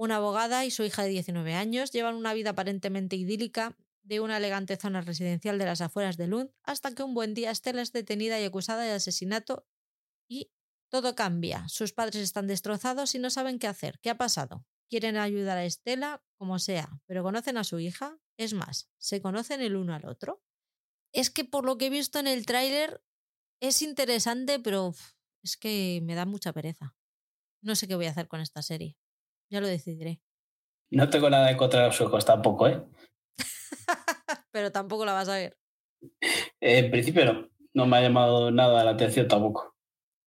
[0.00, 1.90] una abogada y su hija de 19 años.
[1.90, 6.50] Llevan una vida aparentemente idílica de una elegante zona residencial de las afueras de Lund
[6.62, 9.66] hasta que un buen día Estela es detenida y acusada de asesinato
[10.26, 10.50] y
[10.88, 11.68] todo cambia.
[11.68, 14.00] Sus padres están destrozados y no saben qué hacer.
[14.00, 14.64] ¿Qué ha pasado?
[14.90, 18.18] quieren ayudar a Estela como sea, pero conocen a su hija.
[18.36, 20.42] Es más, se conocen el uno al otro.
[21.12, 23.02] Es que por lo que he visto en el tráiler
[23.60, 24.92] es interesante, pero
[25.42, 26.96] es que me da mucha pereza.
[27.62, 28.98] No sé qué voy a hacer con esta serie.
[29.50, 30.20] Ya lo decidiré.
[30.90, 32.82] No tengo nada en contra de los suecos tampoco, ¿eh?
[34.52, 35.56] pero tampoco la vas a ver.
[36.60, 37.50] en principio no.
[37.72, 39.76] No me ha llamado nada la atención tampoco.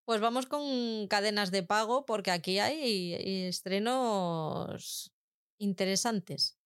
[0.06, 3.14] Pues vamos con cadenas de pago porque aquí hay
[3.46, 5.12] estrenos
[5.58, 6.58] interesantes.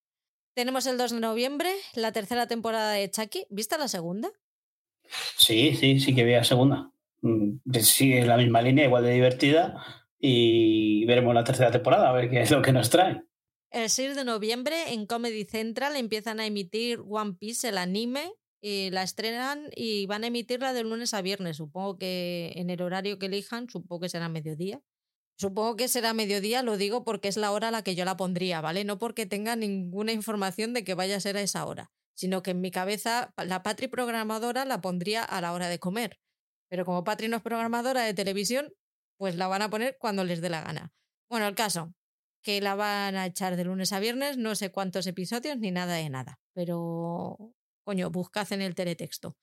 [0.55, 3.47] Tenemos el 2 de noviembre, la tercera temporada de Chucky.
[3.49, 4.31] ¿Viste la segunda?
[5.37, 6.91] Sí, sí, sí que vi la segunda.
[7.23, 9.98] Mm, sigue la misma línea, igual de divertida.
[10.21, 13.23] Y veremos la tercera temporada, a ver qué es lo que nos trae.
[13.71, 18.91] El 6 de noviembre en Comedy Central empiezan a emitir One Piece, el anime, y
[18.91, 21.59] la estrenan y van a emitirla de lunes a viernes.
[21.59, 24.81] Supongo que en el horario que elijan, supongo que será mediodía.
[25.39, 28.16] Supongo que será mediodía, lo digo porque es la hora a la que yo la
[28.16, 28.85] pondría, ¿vale?
[28.85, 32.51] No porque tenga ninguna información de que vaya a ser a esa hora, sino que
[32.51, 36.19] en mi cabeza la Patri programadora la pondría a la hora de comer.
[36.69, 38.73] Pero como Patri no es programadora de televisión,
[39.19, 40.95] pues la van a poner cuando les dé la gana.
[41.29, 41.95] Bueno, el caso,
[42.43, 45.95] que la van a echar de lunes a viernes, no sé cuántos episodios ni nada
[45.97, 47.55] de nada, pero
[47.89, 49.39] Coño, buscad en el teletexto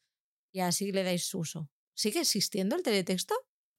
[0.51, 1.67] y así le dais uso.
[1.95, 3.34] ¿Sigue existiendo el teletexto?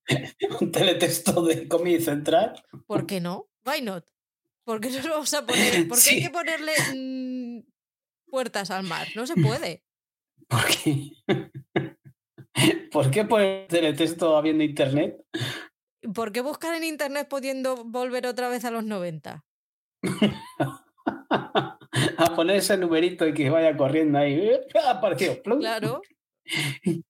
[0.61, 2.61] ¿Un teletexto de Comedy Central?
[2.85, 3.49] ¿Por qué no?
[3.65, 4.11] Why not?
[4.65, 5.87] ¿Por qué no lo vamos a poner?
[5.89, 7.61] ¿Por qué hay que ponerle mm,
[8.29, 9.07] puertas al mar?
[9.15, 9.85] No se puede.
[10.49, 11.13] ¿Por qué?
[12.91, 15.25] ¿Por qué poner teletexto habiendo internet?
[16.15, 19.45] ¿Por qué buscar en internet pudiendo volver otra vez a los 90?
[22.19, 24.51] a poner ese numerito y que vaya corriendo ahí.
[24.87, 25.43] Apareció.
[25.43, 26.03] Claro.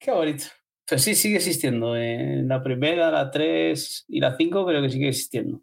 [0.00, 0.44] Qué bonito.
[0.86, 1.96] Pues sí, sigue existiendo.
[1.96, 5.62] En la primera, la 3 y la 5 creo que sigue existiendo.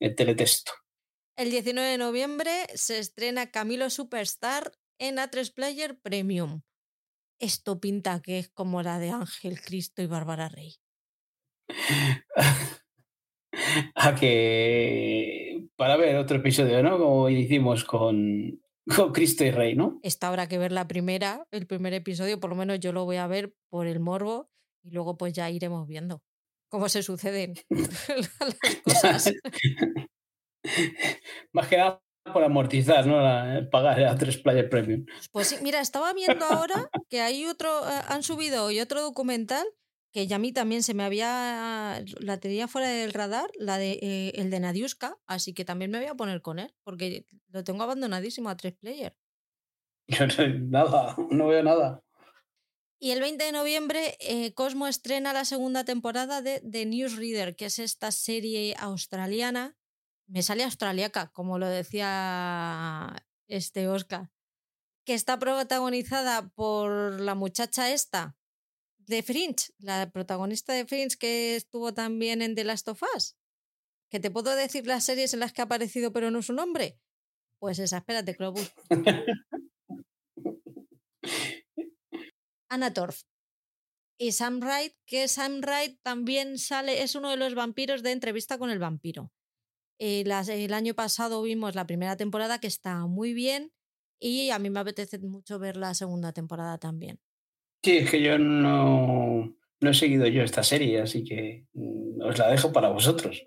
[0.00, 0.72] El teletexto.
[1.36, 6.62] El 19 de noviembre se estrena Camilo Superstar en A3 Player Premium.
[7.38, 10.76] Esto pinta que es como la de Ángel Cristo y Bárbara Rey.
[13.94, 16.98] a que para ver otro episodio, ¿no?
[16.98, 18.60] Como hicimos con,
[18.94, 19.98] con Cristo y Rey, ¿no?
[20.02, 23.16] Esta habrá que ver la primera, el primer episodio, por lo menos yo lo voy
[23.16, 24.50] a ver por el morbo
[24.82, 26.22] y luego pues ya iremos viendo
[26.68, 29.32] cómo se suceden las cosas.
[31.52, 32.02] Más que nada
[32.32, 33.18] por amortizar, ¿no?
[33.70, 35.04] pagar a tres Player Premium.
[35.32, 39.66] Pues sí, mira, estaba viendo ahora que hay otro, eh, han subido hoy otro documental
[40.12, 43.92] que ya a mí también se me había, la tenía fuera del radar, la de,
[44.02, 47.64] eh, el de Nadiuska, así que también me voy a poner con él, porque lo
[47.64, 49.16] tengo abandonadísimo a tres player.
[50.60, 52.02] nada, no veo nada.
[53.00, 57.64] Y el 20 de noviembre, eh, Cosmo estrena la segunda temporada de The Newsreader, que
[57.64, 59.76] es esta serie australiana.
[60.28, 64.30] Me sale australiaca, como lo decía este Oscar.
[65.04, 68.36] Que está protagonizada por la muchacha esta,
[69.06, 73.36] de Fringe, la protagonista de Fringe que estuvo también en The Last of Us.
[74.10, 76.98] ¿Que te puedo decir las series en las que ha aparecido pero no su nombre?
[77.58, 78.36] Pues esa, espérate.
[82.68, 83.22] Anna Torf.
[84.18, 88.58] Y Sam Wright, que Sam Wright también sale, es uno de los vampiros de entrevista
[88.58, 89.32] con el vampiro.
[89.98, 93.72] Eh, el año pasado vimos la primera temporada que está muy bien
[94.18, 97.20] y a mí me apetece mucho ver la segunda temporada también.
[97.84, 102.38] Sí, es que yo no, no he seguido yo esta serie, así que mm, os
[102.38, 103.44] la dejo para vosotros.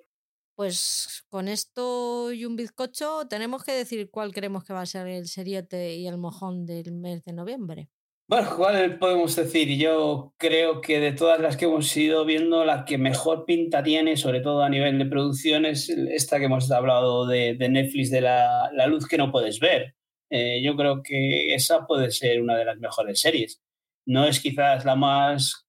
[0.56, 5.08] Pues con esto y un bizcocho tenemos que decir cuál creemos que va a ser
[5.08, 7.90] el seriote y el mojón del mes de noviembre.
[8.28, 9.78] Bueno, ¿cuál podemos decir?
[9.78, 14.18] Yo creo que de todas las que hemos ido viendo, la que mejor pinta tiene,
[14.18, 18.72] sobre todo a nivel de producción, es esta que hemos hablado de, Netflix, de la,
[18.88, 19.96] luz que no puedes ver.
[20.32, 23.62] Eh, yo creo que esa puede ser una de las mejores series.
[24.06, 25.68] No es quizás la más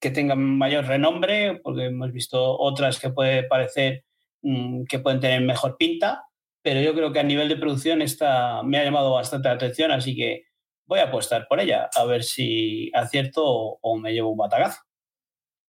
[0.00, 4.04] que tenga mayor renombre, porque hemos visto otras que puede parecer
[4.42, 6.26] mm, que pueden tener mejor pinta,
[6.62, 9.92] pero yo creo que a nivel de producción esta me ha llamado bastante la atención,
[9.92, 10.44] así que
[10.86, 14.82] voy a apostar por ella, a ver si acierto o, me llevo un batagazo.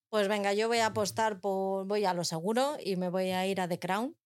[0.09, 3.45] Pues venga, yo voy a apostar por, voy a lo seguro y me voy a
[3.47, 4.18] ir a The Crown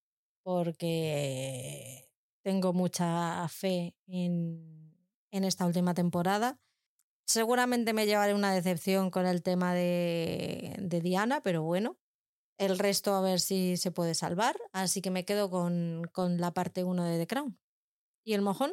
[0.44, 2.10] porque
[2.42, 4.96] tengo mucha fe en,
[5.32, 6.60] en esta última temporada.
[7.30, 11.96] Seguramente me llevaré una decepción con el tema de, de, Diana, pero bueno,
[12.58, 14.56] el resto a ver si se puede salvar.
[14.74, 17.60] Así que me quedo con, con la parte 1 de The Crown.
[18.26, 18.72] ¿Y el mojón?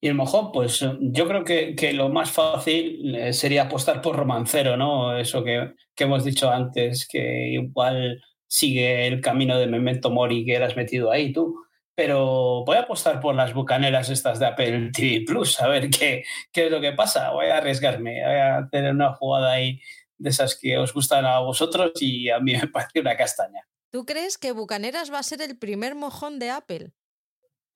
[0.00, 4.02] Y el mojón, pues eh, yo creo que, que, lo más fácil eh, sería apostar
[4.02, 5.16] por romancero, ¿no?
[5.16, 10.56] Eso que, que, hemos dicho antes, que igual sigue el camino de Memento Mori que
[10.56, 11.64] eras metido ahí tú.
[11.96, 16.24] Pero voy a apostar por las bucaneras estas de Apple TV Plus, a ver qué,
[16.52, 17.30] qué es lo que pasa.
[17.30, 19.80] Voy a arriesgarme, voy a tener una jugada ahí
[20.18, 23.66] de esas que os gustan a vosotros y a mí me parece una castaña.
[23.92, 26.90] ¿Tú crees que Bucaneras va a ser el primer mojón de Apple?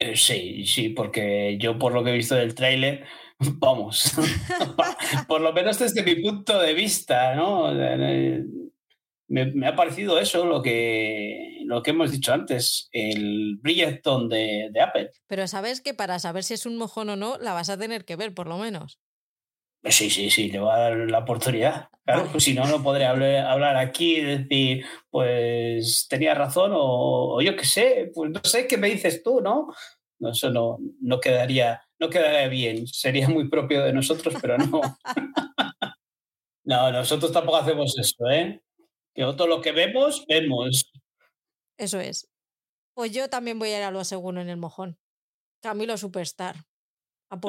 [0.00, 3.04] Eh, sí, sí, porque yo por lo que he visto del tráiler,
[3.38, 4.12] vamos,
[5.28, 7.72] por lo menos desde mi punto de vista, ¿no?
[9.28, 14.80] Me, ha parecido eso lo que, lo que hemos dicho antes, el Bridgeton de, de
[14.80, 15.10] Apple.
[15.26, 18.04] Pero sabes que para saber si es un mojón o no, la vas a tener
[18.04, 18.98] que ver, por lo menos.
[19.84, 21.88] Sí, sí, sí, le voy a dar la oportunidad.
[22.04, 27.54] Claro, pues si no, no podré hablar, aquí y decir, pues tenía razón o, yo
[27.54, 29.68] qué sé, pues no sé qué me dices tú, ¿no?
[30.18, 32.86] no eso no, no, quedaría, no quedaría bien.
[32.86, 34.80] Sería muy propio de nosotros, pero no.
[36.64, 38.60] no, nosotros tampoco hacemos eso, ¿eh?
[39.18, 40.92] Que todo lo que vemos, vemos.
[41.76, 42.30] Eso es.
[42.94, 44.96] Pues yo también voy a ir a lo seguro en el mojón.
[45.60, 46.54] Camilo Superstar.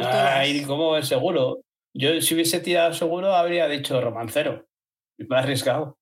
[0.04, 1.62] Ay, ¿cómo es seguro?
[1.94, 4.68] Yo, si hubiese tirado seguro, habría dicho romancero.
[5.20, 6.00] Me ha arriesgado.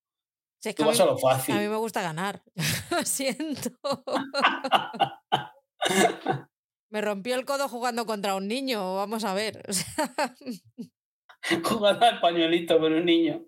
[0.73, 1.53] Tú vas a, lo fácil.
[1.53, 2.41] A mí me gusta ganar.
[2.91, 3.71] lo siento.
[6.89, 8.95] me rompió el codo jugando contra un niño.
[8.95, 9.65] Vamos a ver.
[11.63, 13.45] Jugando al pañuelito con un niño.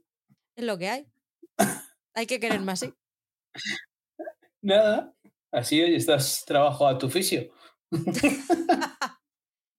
[0.57, 1.07] Es lo que hay.
[2.15, 2.93] Hay que quererme así.
[4.61, 5.13] Nada.
[5.51, 7.51] Así hoy estás trabajo a tu oficio.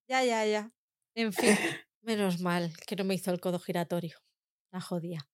[0.09, 0.73] ya, ya, ya.
[1.15, 1.55] En fin.
[2.03, 4.19] Menos mal que no me hizo el codo giratorio.
[4.73, 5.29] La jodía.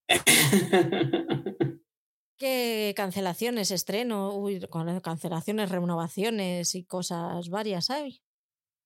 [2.39, 4.60] ¿Qué cancelaciones, estreno, uy,
[5.02, 8.20] cancelaciones, renovaciones y cosas varias hay?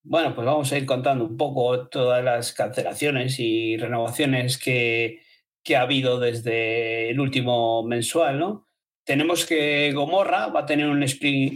[0.03, 5.23] Bueno, pues vamos a ir contando un poco todas las cancelaciones y renovaciones que,
[5.63, 8.67] que ha habido desde el último mensual, ¿no?
[9.05, 11.05] Tenemos que Gomorra va a tener un,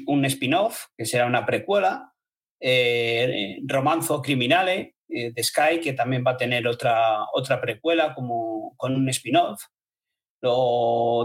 [0.06, 2.12] un spin-off, que será una precuela,
[2.60, 8.74] eh, Romanzo Criminale, eh, de Sky, que también va a tener otra, otra precuela como,
[8.76, 9.62] con un spin-off.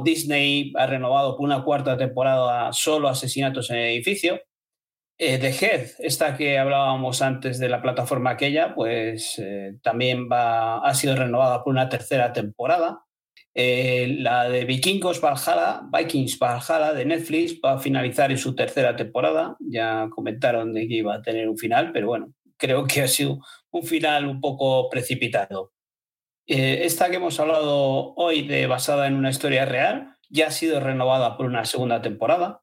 [0.03, 4.39] Disney ha renovado por una cuarta temporada solo Asesinatos en el Edificio.
[5.21, 10.93] Eh, The Head, esta que hablábamos antes de la plataforma aquella, pues eh, también ha
[10.93, 13.03] sido renovada por una tercera temporada.
[13.53, 19.57] la de Vikingos Valhalla, Vikings Valhalla de Netflix va a finalizar en su tercera temporada.
[19.59, 23.39] Ya comentaron que iba a tener un final, pero bueno, creo que ha sido
[23.71, 25.73] un final un poco precipitado.
[26.47, 30.79] Eh, esta que hemos hablado hoy, de, basada en una historia real, ya ha sido
[30.79, 32.61] renovada por una segunda temporada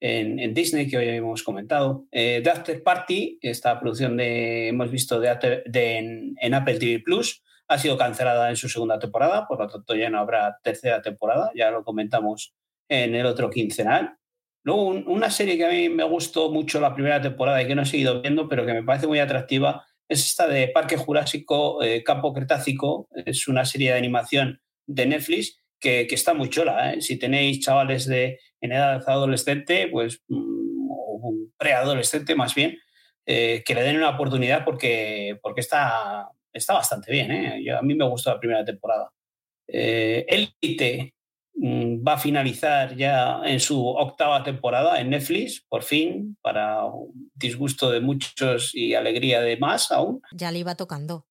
[0.00, 2.06] en, Disney, que hoy hemos comentado.
[2.10, 7.78] Eh, The After Party, esta producción de, hemos visto de, en, Apple TV Plus, ha
[7.78, 11.70] sido cancelada en su segunda temporada, por lo tanto ya no habrá tercera temporada, ya
[11.70, 12.54] lo comentamos
[12.88, 14.16] en el otro quincenal.
[14.62, 17.82] Luego, una serie que a mí me gustó mucho la primera temporada y que no
[17.82, 22.02] he seguido viendo, pero que me parece muy atractiva, es esta de Parque Jurásico eh,
[22.02, 23.08] Campo Cretácico.
[23.14, 26.92] Es una serie de animación de Netflix que, está muy chola.
[26.92, 27.00] ¿eh?
[27.00, 32.78] Si tenéis chavales de, en edad adolescente, pues, mm, o preadolescente más bien,
[33.26, 37.68] eh, que le den una oportunidad porque, porque está, está bastante bien.
[37.70, 39.10] a mí me gustó la primera temporada.
[39.66, 41.14] Elite,
[41.54, 46.82] mm, va a finalizar ya en su octava temporada en Netflix, por fin, para
[47.34, 50.20] disgusto de muchos y alegría de más aún.
[50.32, 51.26] Ya le iba tocando.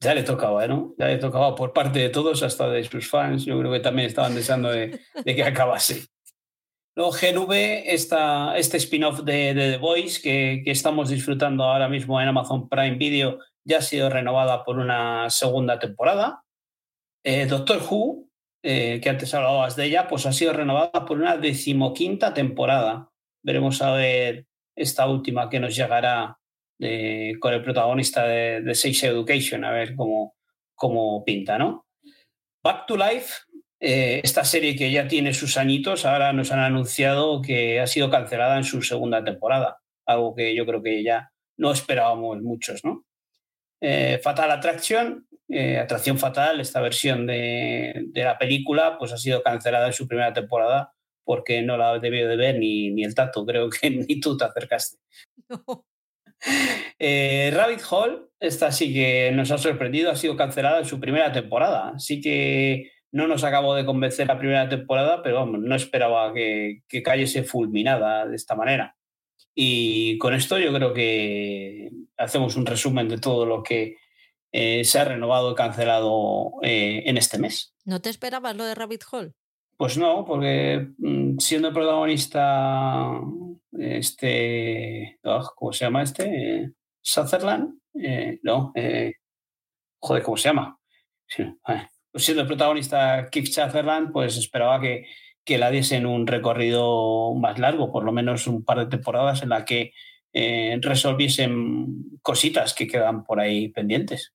[0.00, 0.94] Ya le tocaba, ¿no?
[0.98, 3.44] Ya le tocaba por parte de todos, hasta de sus fans.
[3.44, 6.06] Yo creo que también estaban deseando de, que acabase.
[6.96, 7.52] Luego GNV,
[7.84, 12.96] esta, este spin-off de, The Voice que, que, estamos disfrutando ahora mismo en Amazon Prime
[12.96, 16.42] Video, ya ha sido renovada por una segunda temporada.
[17.22, 18.30] Eh, Doctor Who,
[18.62, 23.10] eh, que antes hablabas de ella, pues ha sido renovada por una decimoquinta temporada.
[23.44, 26.38] Veremos a ver esta última que nos llegará
[26.78, 30.34] con el protagonista de, de Sex Education, a ver cómo,
[30.74, 31.86] cómo pinta, ¿no?
[32.62, 33.34] Back to Life,
[33.80, 38.10] eh, esta serie que ya tiene sus añitos, ahora nos han anunciado que ha sido
[38.10, 43.04] cancelada en su segunda temporada, algo que yo creo que ya no esperábamos muchos, ¿no?
[43.80, 49.42] Eh, Fatal Attraction, eh, Atracción Fatal, esta versión de, de, la película, pues ha sido
[49.42, 50.92] cancelada en su primera temporada
[51.24, 54.44] porque no la debió de ver ni, ni el tato, creo que ni tú te
[54.44, 54.98] acercaste.
[55.48, 55.84] No.
[56.98, 61.32] Eh, Rabbit Hall, esta sí que nos ha sorprendido, ha sido cancelada en su primera
[61.32, 61.92] temporada.
[61.96, 66.82] Así que no nos acabó de convencer la primera temporada, pero vamos, no esperaba que,
[66.88, 68.96] que cayese fulminada de esta manera.
[69.54, 73.96] Y con esto yo creo que hacemos un resumen de todo lo que
[74.52, 77.74] eh, se ha renovado y cancelado eh, en este mes.
[77.84, 79.34] ¿No te esperabas lo de Rabbit Hall?
[79.78, 83.10] Pues no, porque mm, siendo protagonista
[83.78, 86.72] este, oh, ¿cómo se llama este?
[87.00, 89.14] Sutherland, eh, no, eh,
[90.00, 90.78] joder, ¿cómo se llama?
[91.36, 91.48] Pues
[92.16, 95.06] siendo el protagonista Keith Sutherland, pues esperaba que,
[95.44, 99.50] que la diesen un recorrido más largo, por lo menos un par de temporadas en
[99.50, 99.92] la que
[100.32, 104.34] eh, resolviesen cositas que quedan por ahí pendientes.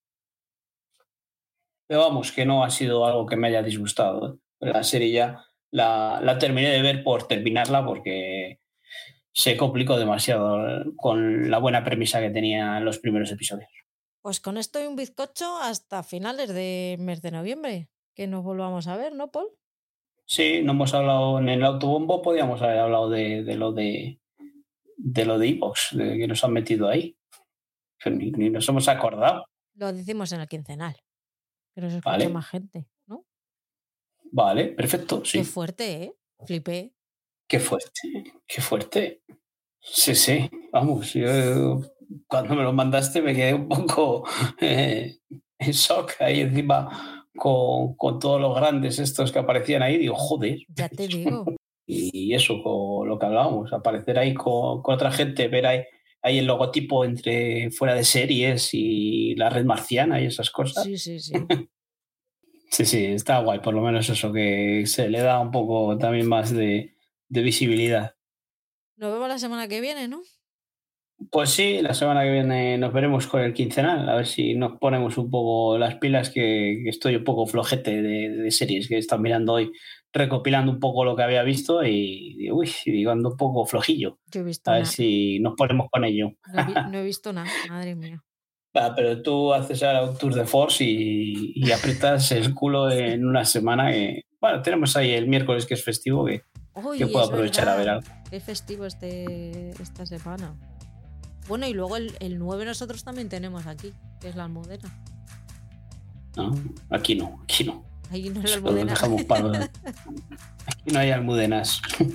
[1.88, 4.40] Pero vamos, que no ha sido algo que me haya disgustado.
[4.60, 8.60] La serie ya la, la terminé de ver por terminarla porque
[9.34, 13.70] se complicó demasiado con la buena premisa que tenía en los primeros episodios.
[14.22, 18.88] Pues con esto hay un bizcocho hasta finales de mes de noviembre, que nos volvamos
[18.88, 19.50] a ver, ¿no, Paul?
[20.26, 24.20] Sí, no hemos hablado en el autobombo, podíamos haber hablado de, lo de
[24.98, 27.18] de lo de Evox, de que nos han metido ahí.
[28.06, 29.46] Ni, nos hemos acordado.
[29.74, 30.96] Lo decimos en el quincenal.
[31.74, 33.26] Pero se escucha más gente, ¿no?
[34.32, 35.26] Vale, perfecto.
[35.26, 35.40] Sí.
[35.40, 36.14] Qué fuerte, ¿eh?
[36.46, 36.94] Flipé.
[37.48, 37.92] Qué fuerte,
[38.48, 39.24] qué fuerte.
[39.82, 41.82] Sí, sí, vamos, yo
[42.28, 44.24] cuando me lo mandaste me quedé un poco
[44.62, 45.18] eh,
[45.60, 50.60] en shock ahí encima con, con, todos los grandes estos que aparecían ahí, digo, joder.
[50.76, 51.46] Ya te digo.
[51.94, 55.82] Y eso, con lo que hablábamos, aparecer ahí con, con otra gente, ver ahí,
[56.22, 60.86] ahí, el logotipo entre fuera de series y la red marciana y esas cosas.
[60.86, 61.34] Sí, sí, sí.
[62.70, 66.30] sí, sí, está guay, por lo menos eso, que se le da un poco también
[66.30, 66.96] más de,
[67.28, 68.16] de visibilidad.
[68.96, 70.22] Nos vemos la semana que viene, ¿no?
[71.30, 74.78] Pues sí, la semana que viene nos veremos con el quincenal, a ver si nos
[74.80, 79.22] ponemos un poco las pilas, que, estoy un poco flojete de, series que he estado
[79.22, 79.72] mirando hoy,
[80.12, 84.20] recopilando un poco lo que había visto y, uy, digo, ando un poco flojillo.
[84.32, 86.32] Yo he visto a ver si nos ponemos con ello.
[86.90, 88.24] No he, visto nada, madre mía.
[88.74, 93.46] pero tú haces ahora un tour de force y, y aprietas el culo en una
[93.46, 93.92] semana.
[93.92, 96.42] Que, bueno, tenemos ahí el miércoles que es festivo, que
[96.98, 98.08] que puedo aprovechar a ver algo.
[98.32, 100.56] Es festivo este, esta semana.
[101.48, 104.90] Bueno, y luego el, el 9 nosotros también tenemos aquí, que es la almudena.
[106.36, 106.52] No,
[106.90, 107.84] aquí no, aquí no.
[108.10, 109.04] Ahí no hay almudenas.
[110.66, 111.82] aquí no hay almudenas.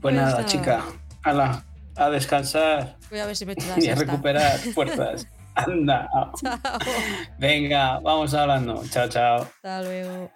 [0.00, 0.84] pues, nada, chica.
[1.22, 1.64] Hala,
[1.96, 2.96] a descansar.
[3.10, 5.26] Voy a ver si me Y a recuperar fuerzas.
[5.54, 6.08] Anda.
[6.40, 6.58] Chao.
[7.38, 8.82] Venga, vamos hablando.
[8.90, 9.42] Chao, chao.
[9.42, 10.30] Hasta luego.